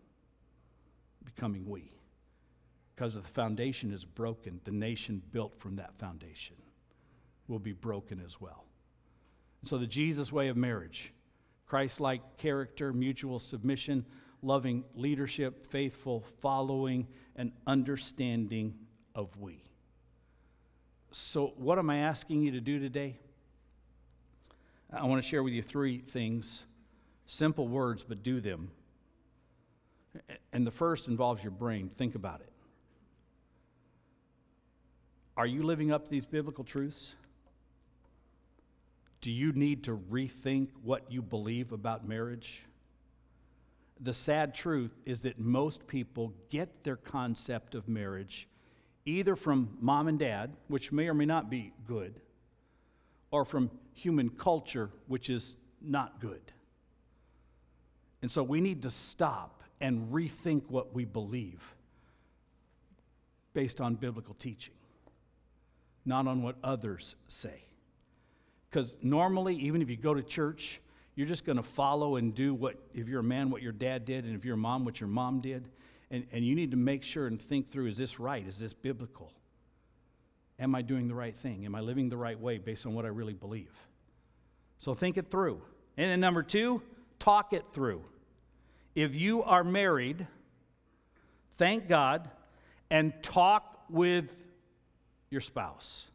becoming 1.23 1.67
we 1.67 1.91
because 2.95 3.17
if 3.17 3.23
the 3.23 3.30
foundation 3.30 3.91
is 3.91 4.06
broken, 4.06 4.62
the 4.63 4.71
nation 4.71 5.21
built 5.32 5.58
from 5.60 5.75
that 5.75 5.93
foundation 5.97 6.56
will 7.47 7.60
be 7.60 7.73
broken 7.73 8.21
as 8.25 8.39
well. 8.39 8.65
So, 9.63 9.77
the 9.77 9.88
Jesus 9.88 10.31
way 10.31 10.47
of 10.47 10.58
marriage 10.58 11.12
Christ 11.65 11.99
like 11.99 12.38
character, 12.38 12.93
mutual 12.93 13.39
submission, 13.39 14.05
loving 14.41 14.84
leadership, 14.95 15.65
faithful 15.67 16.23
following, 16.41 17.08
and 17.36 17.51
understanding 17.65 18.75
of 19.15 19.36
we. 19.39 19.63
So, 21.12 21.53
what 21.58 21.79
am 21.79 21.89
I 21.89 21.97
asking 21.97 22.43
you 22.43 22.51
to 22.51 22.62
do 22.62 22.79
today? 22.79 23.17
I 24.93 25.05
want 25.05 25.21
to 25.21 25.27
share 25.27 25.43
with 25.43 25.53
you 25.53 25.62
three 25.62 25.99
things 25.99 26.63
simple 27.25 27.67
words, 27.67 28.03
but 28.03 28.21
do 28.21 28.39
them. 28.39 28.69
And 30.53 30.65
the 30.65 30.71
first 30.71 31.08
involves 31.08 31.43
your 31.43 31.51
brain. 31.51 31.89
Think 31.89 32.15
about 32.15 32.41
it. 32.41 32.51
Are 35.36 35.47
you 35.47 35.63
living 35.63 35.91
up 35.91 36.05
to 36.05 36.12
these 36.12 36.25
biblical 36.25 36.63
truths? 36.63 37.15
Do 39.26 39.32
you 39.32 39.54
need 39.54 39.86
to 39.86 39.98
rethink 40.12 40.68
what 40.84 41.12
you 41.12 41.24
believe 41.24 41.72
about 41.72 42.08
marriage? 42.08 42.62
The 44.00 44.14
sad 44.14 44.54
truth 44.54 44.96
is 45.04 45.24
that 45.24 45.40
most 45.40 45.88
people 45.88 46.32
get 46.52 46.84
their 46.84 46.96
concept 46.96 47.74
of 47.74 47.90
marriage 47.90 48.48
either 49.04 49.36
from 49.36 49.80
mom 49.82 50.08
and 50.08 50.20
dad, 50.20 50.54
which 50.68 50.92
may 50.92 51.08
or 51.08 51.16
may 51.16 51.26
not 51.26 51.50
be 51.50 51.74
good, 51.88 52.22
or 53.32 53.46
from 53.46 53.72
human 53.96 54.30
culture, 54.30 54.92
which 55.08 55.32
is 55.32 55.56
not 55.82 56.22
good. 56.22 56.52
And 58.22 58.30
so 58.30 58.44
we 58.44 58.62
need 58.62 58.84
to 58.84 58.92
stop 58.92 59.64
and 59.82 60.14
rethink 60.14 60.70
what 60.70 60.94
we 60.94 61.04
believe 61.04 61.64
based 63.56 63.82
on 63.82 63.96
biblical 63.96 64.36
teaching, 64.36 64.76
not 66.06 66.28
on 66.28 66.44
what 66.44 66.58
others 66.64 67.16
say. 67.28 67.64
Because 68.76 68.98
normally, 69.02 69.56
even 69.56 69.82
if 69.82 69.90
you 69.90 69.96
go 69.96 70.14
to 70.14 70.22
church, 70.22 70.82
you're 71.16 71.28
just 71.28 71.46
going 71.46 71.56
to 71.56 71.64
follow 71.64 72.18
and 72.18 72.36
do 72.36 72.54
what, 72.54 72.76
if 72.94 73.08
you're 73.08 73.22
a 73.22 73.24
man, 73.24 73.50
what 73.50 73.62
your 73.62 73.72
dad 73.72 74.04
did, 74.04 74.26
and 74.26 74.36
if 74.36 74.44
you're 74.44 74.56
a 74.56 74.58
mom, 74.58 74.84
what 74.84 75.00
your 75.00 75.08
mom 75.08 75.40
did. 75.40 75.70
And, 76.12 76.28
and 76.34 76.44
you 76.44 76.56
need 76.56 76.72
to 76.72 76.78
make 76.78 77.02
sure 77.02 77.26
and 77.26 77.42
think 77.42 77.72
through 77.72 77.88
is 77.88 77.96
this 77.96 78.20
right? 78.20 78.46
Is 78.46 78.60
this 78.60 78.74
biblical? 78.74 79.32
Am 80.60 80.76
I 80.76 80.82
doing 80.82 81.08
the 81.08 81.16
right 81.16 81.34
thing? 81.38 81.64
Am 81.64 81.74
I 81.74 81.80
living 81.80 82.10
the 82.10 82.18
right 82.18 82.38
way 82.38 82.58
based 82.58 82.86
on 82.86 82.94
what 82.94 83.06
I 83.06 83.08
really 83.08 83.32
believe? 83.32 83.72
So 84.78 84.94
think 84.94 85.16
it 85.16 85.32
through. 85.32 85.62
And 85.96 86.12
then 86.12 86.20
number 86.20 86.44
two, 86.44 86.82
talk 87.18 87.54
it 87.54 87.64
through. 87.72 88.04
If 88.94 89.16
you 89.16 89.42
are 89.44 89.64
married, 89.64 90.28
thank 91.56 91.88
God 91.88 92.30
and 92.92 93.14
talk 93.24 93.86
with 93.90 94.36
your 95.30 95.40
spouse 95.40 96.08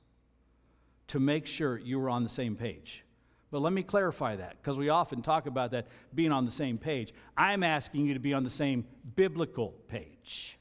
to 1.10 1.18
make 1.18 1.44
sure 1.44 1.76
you 1.76 1.98
were 1.98 2.08
on 2.08 2.22
the 2.22 2.28
same 2.28 2.54
page. 2.54 3.04
But 3.50 3.62
let 3.62 3.72
me 3.72 3.82
clarify 3.82 4.36
that 4.36 4.56
because 4.62 4.78
we 4.78 4.90
often 4.90 5.22
talk 5.22 5.46
about 5.46 5.72
that 5.72 5.88
being 6.14 6.30
on 6.30 6.44
the 6.44 6.52
same 6.52 6.78
page. 6.78 7.12
I'm 7.36 7.64
asking 7.64 8.06
you 8.06 8.14
to 8.14 8.20
be 8.20 8.32
on 8.32 8.44
the 8.44 8.50
same 8.50 8.86
biblical 9.16 9.74
page. 9.88 10.56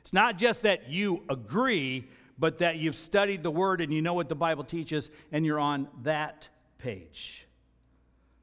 It's 0.00 0.12
not 0.12 0.36
just 0.36 0.62
that 0.62 0.88
you 0.88 1.22
agree, 1.28 2.08
but 2.40 2.58
that 2.58 2.78
you've 2.78 2.96
studied 2.96 3.44
the 3.44 3.52
word 3.52 3.80
and 3.80 3.92
you 3.92 4.02
know 4.02 4.14
what 4.14 4.28
the 4.28 4.34
Bible 4.34 4.64
teaches 4.64 5.12
and 5.30 5.46
you're 5.46 5.60
on 5.60 5.86
that 6.02 6.48
page. 6.78 7.46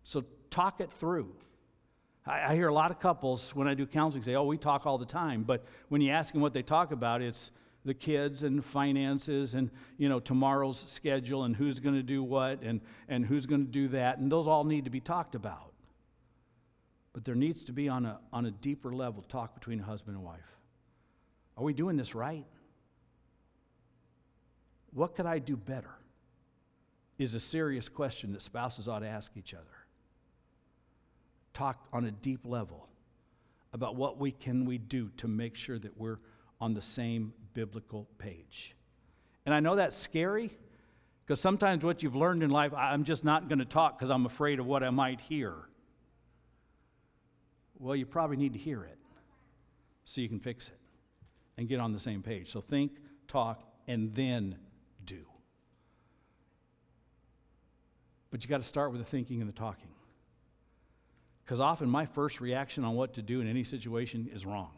So 0.03 0.23
talk 0.49 0.79
it 0.79 0.89
through. 0.93 1.35
I, 2.25 2.51
I 2.51 2.55
hear 2.55 2.69
a 2.69 2.73
lot 2.73 2.91
of 2.91 2.99
couples 3.01 3.53
when 3.53 3.67
I 3.67 3.73
do 3.73 3.85
counseling 3.85 4.23
say, 4.23 4.35
oh, 4.35 4.45
we 4.45 4.57
talk 4.57 4.85
all 4.85 4.97
the 4.97 5.05
time. 5.05 5.43
But 5.43 5.65
when 5.89 5.99
you 5.99 6.11
ask 6.11 6.31
them 6.31 6.41
what 6.41 6.53
they 6.53 6.63
talk 6.63 6.93
about, 6.93 7.21
it's 7.21 7.51
the 7.85 7.93
kids 7.93 8.41
and 8.43 8.65
finances 8.65 9.53
and 9.53 9.69
you 9.97 10.09
know 10.09 10.19
tomorrow's 10.19 10.83
schedule 10.87 11.43
and 11.43 11.55
who's 11.55 11.79
going 11.79 11.95
to 11.95 12.03
do 12.03 12.23
what 12.23 12.61
and, 12.63 12.81
and 13.07 13.25
who's 13.25 13.45
going 13.45 13.63
to 13.63 13.71
do 13.71 13.87
that 13.89 14.17
and 14.17 14.31
those 14.31 14.47
all 14.47 14.63
need 14.63 14.85
to 14.85 14.89
be 14.89 14.99
talked 14.99 15.35
about. 15.35 15.71
But 17.13 17.23
there 17.23 17.35
needs 17.35 17.63
to 17.65 17.71
be 17.71 17.87
on 17.87 18.05
a, 18.05 18.19
on 18.33 18.45
a 18.45 18.51
deeper 18.51 18.91
level 18.91 19.23
talk 19.23 19.53
between 19.53 19.79
husband 19.79 20.17
and 20.17 20.25
wife. 20.25 20.39
Are 21.57 21.63
we 21.63 21.73
doing 21.73 21.95
this 21.95 22.13
right? 22.13 22.45
What 24.91 25.15
could 25.15 25.25
i 25.25 25.39
do 25.39 25.55
better 25.55 25.95
is 27.17 27.33
a 27.33 27.39
serious 27.39 27.87
question 27.87 28.33
that 28.33 28.41
spouses 28.41 28.87
ought 28.87 28.99
to 28.99 29.07
ask 29.07 29.37
each 29.37 29.53
other. 29.53 29.63
Talk 31.53 31.87
on 31.93 32.05
a 32.05 32.11
deep 32.11 32.41
level 32.43 32.89
about 33.71 33.95
what 33.95 34.19
we 34.19 34.31
can 34.31 34.65
we 34.65 34.77
do 34.77 35.09
to 35.17 35.27
make 35.27 35.55
sure 35.55 35.79
that 35.79 35.97
we're 35.97 36.19
on 36.59 36.73
the 36.73 36.81
same 36.81 37.33
biblical 37.55 38.07
page. 38.19 38.75
And 39.47 39.55
I 39.55 39.59
know 39.59 39.75
that's 39.75 39.95
scary 39.95 40.51
because 41.25 41.39
sometimes 41.41 41.83
what 41.83 42.03
you've 42.03 42.15
learned 42.15 42.43
in 42.43 42.51
life, 42.51 42.71
I'm 42.75 43.03
just 43.03 43.23
not 43.23 43.49
going 43.49 43.59
to 43.59 43.65
talk 43.65 43.97
because 43.97 44.11
I'm 44.11 44.27
afraid 44.27 44.59
of 44.59 44.67
what 44.67 44.83
I 44.83 44.91
might 44.91 45.19
hear. 45.21 45.55
Well, 47.79 47.95
you 47.95 48.05
probably 48.05 48.37
need 48.37 48.53
to 48.53 48.59
hear 48.59 48.83
it 48.83 48.99
so 50.03 50.21
you 50.21 50.29
can 50.29 50.39
fix 50.39 50.67
it 50.67 50.77
and 51.57 51.67
get 51.67 51.79
on 51.79 51.93
the 51.93 51.99
same 51.99 52.21
page. 52.21 52.51
So 52.51 52.61
think, 52.61 52.91
talk, 53.27 53.63
and 53.87 54.13
then 54.13 54.57
do. 55.03 55.25
But 58.29 58.43
you 58.43 58.49
got 58.49 58.61
to 58.61 58.67
start 58.67 58.91
with 58.91 59.01
the 59.01 59.09
thinking 59.09 59.41
and 59.41 59.49
the 59.49 59.55
talking. 59.55 59.89
Because 61.43 61.59
often 61.59 61.89
my 61.89 62.05
first 62.05 62.41
reaction 62.41 62.83
on 62.83 62.95
what 62.95 63.13
to 63.13 63.21
do 63.21 63.39
in 63.39 63.47
any 63.47 63.63
situation 63.63 64.29
is 64.33 64.45
wrong. 64.45 64.71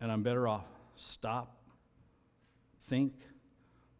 And 0.00 0.10
I'm 0.10 0.22
better 0.22 0.48
off 0.48 0.64
stop, 0.96 1.56
think. 2.88 3.14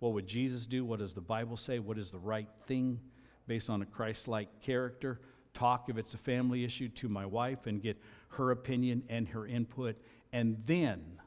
What 0.00 0.14
would 0.14 0.26
Jesus 0.26 0.66
do? 0.66 0.84
What 0.84 0.98
does 0.98 1.14
the 1.14 1.20
Bible 1.20 1.56
say? 1.56 1.78
What 1.78 1.96
is 1.96 2.10
the 2.10 2.18
right 2.18 2.48
thing 2.66 3.00
based 3.46 3.70
on 3.70 3.82
a 3.82 3.86
Christ 3.86 4.28
like 4.28 4.60
character? 4.60 5.20
Talk, 5.54 5.88
if 5.88 5.96
it's 5.96 6.14
a 6.14 6.18
family 6.18 6.64
issue, 6.64 6.88
to 6.88 7.08
my 7.08 7.24
wife 7.24 7.66
and 7.66 7.80
get 7.80 7.96
her 8.30 8.50
opinion 8.50 9.04
and 9.08 9.28
her 9.28 9.46
input, 9.46 9.96
and 10.32 10.60
then 10.66 11.20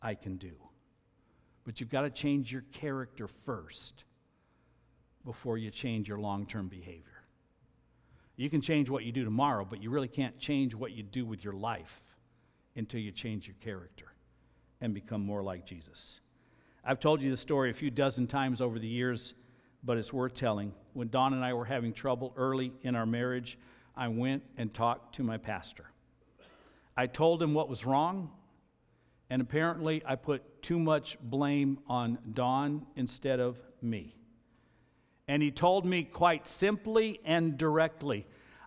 I 0.00 0.14
can 0.14 0.36
do. 0.36 0.52
But 1.64 1.80
you've 1.80 1.90
got 1.90 2.02
to 2.02 2.10
change 2.10 2.52
your 2.52 2.64
character 2.72 3.28
first 3.28 4.04
before 5.24 5.58
you 5.58 5.70
change 5.70 6.08
your 6.08 6.18
long 6.18 6.46
term 6.46 6.68
behavior. 6.68 7.22
You 8.36 8.50
can 8.50 8.60
change 8.60 8.88
what 8.90 9.04
you 9.04 9.12
do 9.12 9.24
tomorrow, 9.24 9.66
but 9.68 9.82
you 9.82 9.90
really 9.90 10.08
can't 10.08 10.38
change 10.38 10.74
what 10.74 10.92
you 10.92 11.02
do 11.02 11.24
with 11.24 11.44
your 11.44 11.52
life 11.52 12.02
until 12.76 13.00
you 13.00 13.12
change 13.12 13.46
your 13.46 13.56
character 13.60 14.13
and 14.80 14.94
become 14.94 15.24
more 15.24 15.42
like 15.42 15.64
Jesus. 15.64 16.20
I've 16.84 17.00
told 17.00 17.22
you 17.22 17.30
the 17.30 17.36
story 17.36 17.70
a 17.70 17.74
few 17.74 17.90
dozen 17.90 18.26
times 18.26 18.60
over 18.60 18.78
the 18.78 18.86
years, 18.86 19.34
but 19.82 19.96
it's 19.96 20.12
worth 20.12 20.34
telling. 20.34 20.72
When 20.92 21.08
Dawn 21.08 21.32
and 21.32 21.44
I 21.44 21.54
were 21.54 21.64
having 21.64 21.92
trouble 21.92 22.32
early 22.36 22.72
in 22.82 22.94
our 22.94 23.06
marriage, 23.06 23.58
I 23.96 24.08
went 24.08 24.42
and 24.58 24.72
talked 24.72 25.14
to 25.16 25.22
my 25.22 25.38
pastor. 25.38 25.86
I 26.96 27.06
told 27.06 27.42
him 27.42 27.54
what 27.54 27.68
was 27.68 27.84
wrong, 27.84 28.30
and 29.30 29.40
apparently 29.40 30.02
I 30.06 30.16
put 30.16 30.62
too 30.62 30.78
much 30.78 31.18
blame 31.20 31.78
on 31.88 32.18
Dawn 32.34 32.86
instead 32.96 33.40
of 33.40 33.58
me. 33.80 34.14
And 35.26 35.42
he 35.42 35.50
told 35.50 35.86
me 35.86 36.04
quite 36.04 36.46
simply 36.46 37.20
and 37.24 37.56
directly 37.56 38.26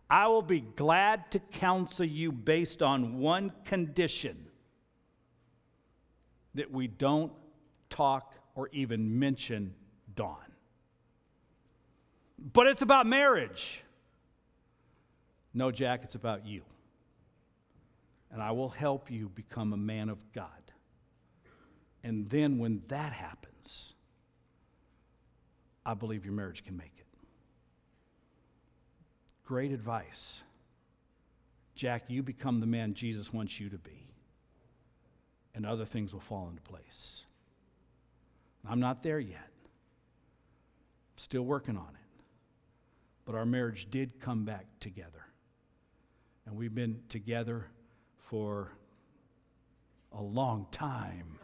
I 0.10 0.28
will 0.28 0.42
be 0.42 0.62
glad 0.62 1.30
to 1.32 1.40
counsel 1.40 2.06
you 2.06 2.32
based 2.32 2.82
on 2.82 3.20
one 3.20 3.52
condition 3.66 4.47
that 6.58 6.72
we 6.72 6.88
don't 6.88 7.32
talk 7.90 8.36
or 8.56 8.70
even 8.74 9.20
mention 9.20 9.74
Dawn. 10.16 10.36
But 12.54 12.68
it's 12.68 12.82
about 12.82 13.06
marriage. 13.06 13.84
No, 15.54 15.72
Jack, 15.72 16.02
it's 16.04 16.16
about 16.16 16.46
you. 16.46 16.62
And 18.32 18.42
I 18.42 18.52
will 18.52 18.70
help 18.70 19.10
you 19.10 19.30
become 19.30 19.74
a 19.74 19.78
man 19.78 20.10
of 20.10 20.18
God. 20.34 20.50
And 22.04 22.30
then 22.30 22.58
when 22.58 22.82
that 22.90 23.14
happens, 23.14 23.94
I 25.86 25.94
believe 25.94 26.26
your 26.26 26.34
marriage 26.34 26.64
can 26.66 26.76
make 26.76 26.94
it. 26.98 27.06
Great 29.46 29.72
advice. 29.72 30.42
Jack, 31.76 32.04
you 32.08 32.24
become 32.24 32.60
the 32.60 32.66
man 32.66 32.94
Jesus 32.94 33.32
wants 33.32 33.60
you 33.60 33.70
to 33.70 33.78
be 33.78 34.07
and 35.58 35.66
other 35.66 35.86
things 35.86 36.14
will 36.14 36.22
fall 36.22 36.48
into 36.50 36.62
place. 36.62 37.26
I'm 38.70 38.80
not 38.80 39.02
there 39.02 39.20
yet. 39.20 39.50
Still 41.16 41.42
working 41.42 41.76
on 41.76 41.90
it. 41.90 42.24
But 43.26 43.34
our 43.34 43.46
marriage 43.46 43.88
did 43.90 44.22
come 44.22 44.46
back 44.46 44.68
together. 44.80 45.26
And 46.46 46.56
we've 46.56 46.76
been 46.76 47.00
together 47.10 47.66
for 48.30 48.72
a 50.14 50.22
long 50.22 50.68
time. 50.72 51.40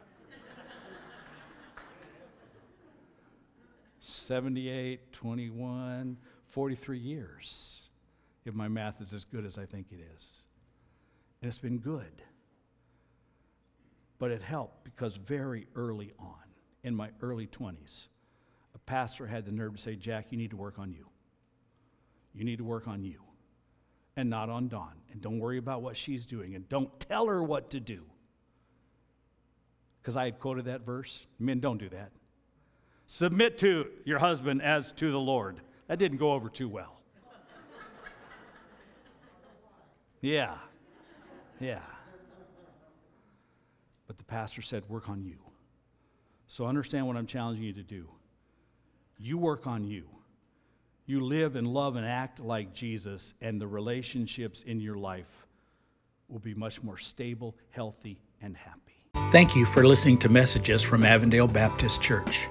78, 3.99 5.11
21, 5.11 6.17
43 6.49 6.97
years, 6.99 7.89
if 8.45 8.53
my 8.53 8.67
math 8.67 9.01
is 9.01 9.11
as 9.11 9.23
good 9.23 9.43
as 9.43 9.57
I 9.57 9.65
think 9.65 9.87
it 9.91 9.99
is. 10.15 10.27
And 11.41 11.49
it's 11.49 11.57
been 11.57 11.79
good. 11.79 12.21
But 14.19 14.31
it 14.31 14.41
helped 14.41 14.83
because 14.83 15.17
very 15.17 15.67
early 15.75 16.13
on, 16.19 16.35
in 16.83 16.95
my 16.95 17.09
early 17.21 17.47
20s, 17.47 18.07
a 18.75 18.79
pastor 18.79 19.27
had 19.27 19.45
the 19.45 19.51
nerve 19.51 19.75
to 19.75 19.81
say, 19.81 19.95
Jack, 19.95 20.27
you 20.29 20.37
need 20.37 20.51
to 20.51 20.57
work 20.57 20.79
on 20.79 20.91
you. 20.91 21.07
You 22.33 22.43
need 22.43 22.57
to 22.57 22.63
work 22.63 22.87
on 22.87 23.03
you 23.03 23.21
and 24.15 24.29
not 24.29 24.49
on 24.49 24.67
Dawn. 24.67 24.93
And 25.11 25.21
don't 25.21 25.39
worry 25.39 25.57
about 25.57 25.81
what 25.81 25.95
she's 25.95 26.25
doing 26.25 26.55
and 26.55 26.67
don't 26.69 26.99
tell 26.99 27.27
her 27.27 27.43
what 27.43 27.69
to 27.71 27.79
do. 27.79 28.03
Because 30.01 30.17
I 30.17 30.25
had 30.25 30.39
quoted 30.39 30.65
that 30.65 30.81
verse. 30.81 31.25
Men, 31.39 31.59
don't 31.59 31.77
do 31.77 31.89
that. 31.89 32.11
Submit 33.05 33.57
to 33.59 33.87
your 34.05 34.19
husband 34.19 34.61
as 34.61 34.91
to 34.93 35.11
the 35.11 35.19
Lord. 35.19 35.61
That 35.87 35.99
didn't 35.99 36.17
go 36.17 36.33
over 36.33 36.49
too 36.49 36.69
well. 36.69 36.99
Yeah. 40.21 40.55
Yeah. 41.59 41.79
But 44.13 44.19
the 44.19 44.31
pastor 44.31 44.61
said, 44.61 44.87
work 44.89 45.09
on 45.09 45.23
you. 45.23 45.37
So 46.45 46.67
understand 46.67 47.07
what 47.07 47.17
I'm 47.17 47.25
challenging 47.25 47.63
you 47.63 47.73
to 47.73 47.81
do. 47.81 48.07
You 49.17 49.39
work 49.39 49.65
on 49.65 49.87
you. 49.87 50.03
You 51.07 51.21
live 51.21 51.55
and 51.55 51.67
love 51.67 51.95
and 51.95 52.05
act 52.05 52.39
like 52.39 52.75
Jesus, 52.75 53.33
and 53.41 53.59
the 53.59 53.65
relationships 53.65 54.61
in 54.61 54.79
your 54.79 54.97
life 54.97 55.47
will 56.29 56.37
be 56.37 56.53
much 56.53 56.83
more 56.83 56.97
stable, 56.97 57.55
healthy, 57.71 58.19
and 58.39 58.55
happy. 58.55 58.93
Thank 59.31 59.55
you 59.55 59.65
for 59.65 59.83
listening 59.83 60.19
to 60.19 60.29
messages 60.29 60.83
from 60.83 61.03
Avondale 61.03 61.47
Baptist 61.47 61.99
Church. 61.99 62.45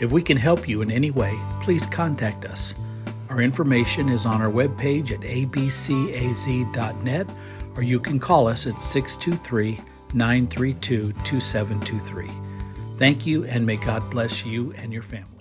If 0.00 0.12
we 0.12 0.22
can 0.22 0.36
help 0.36 0.68
you 0.68 0.82
in 0.82 0.92
any 0.92 1.10
way, 1.10 1.36
please 1.62 1.84
contact 1.86 2.44
us. 2.44 2.76
Our 3.28 3.40
information 3.40 4.08
is 4.08 4.24
on 4.24 4.40
our 4.40 4.52
webpage 4.52 5.10
at 5.10 5.22
abcaz.net, 5.22 7.26
or 7.74 7.82
you 7.82 7.98
can 7.98 8.20
call 8.20 8.46
us 8.46 8.68
at 8.68 8.80
623 8.80 9.80
932 10.14 11.12
2723. 11.24 12.30
Thank 12.98 13.26
you, 13.26 13.44
and 13.44 13.64
may 13.64 13.76
God 13.76 14.08
bless 14.10 14.44
you 14.44 14.72
and 14.72 14.92
your 14.92 15.02
family. 15.02 15.37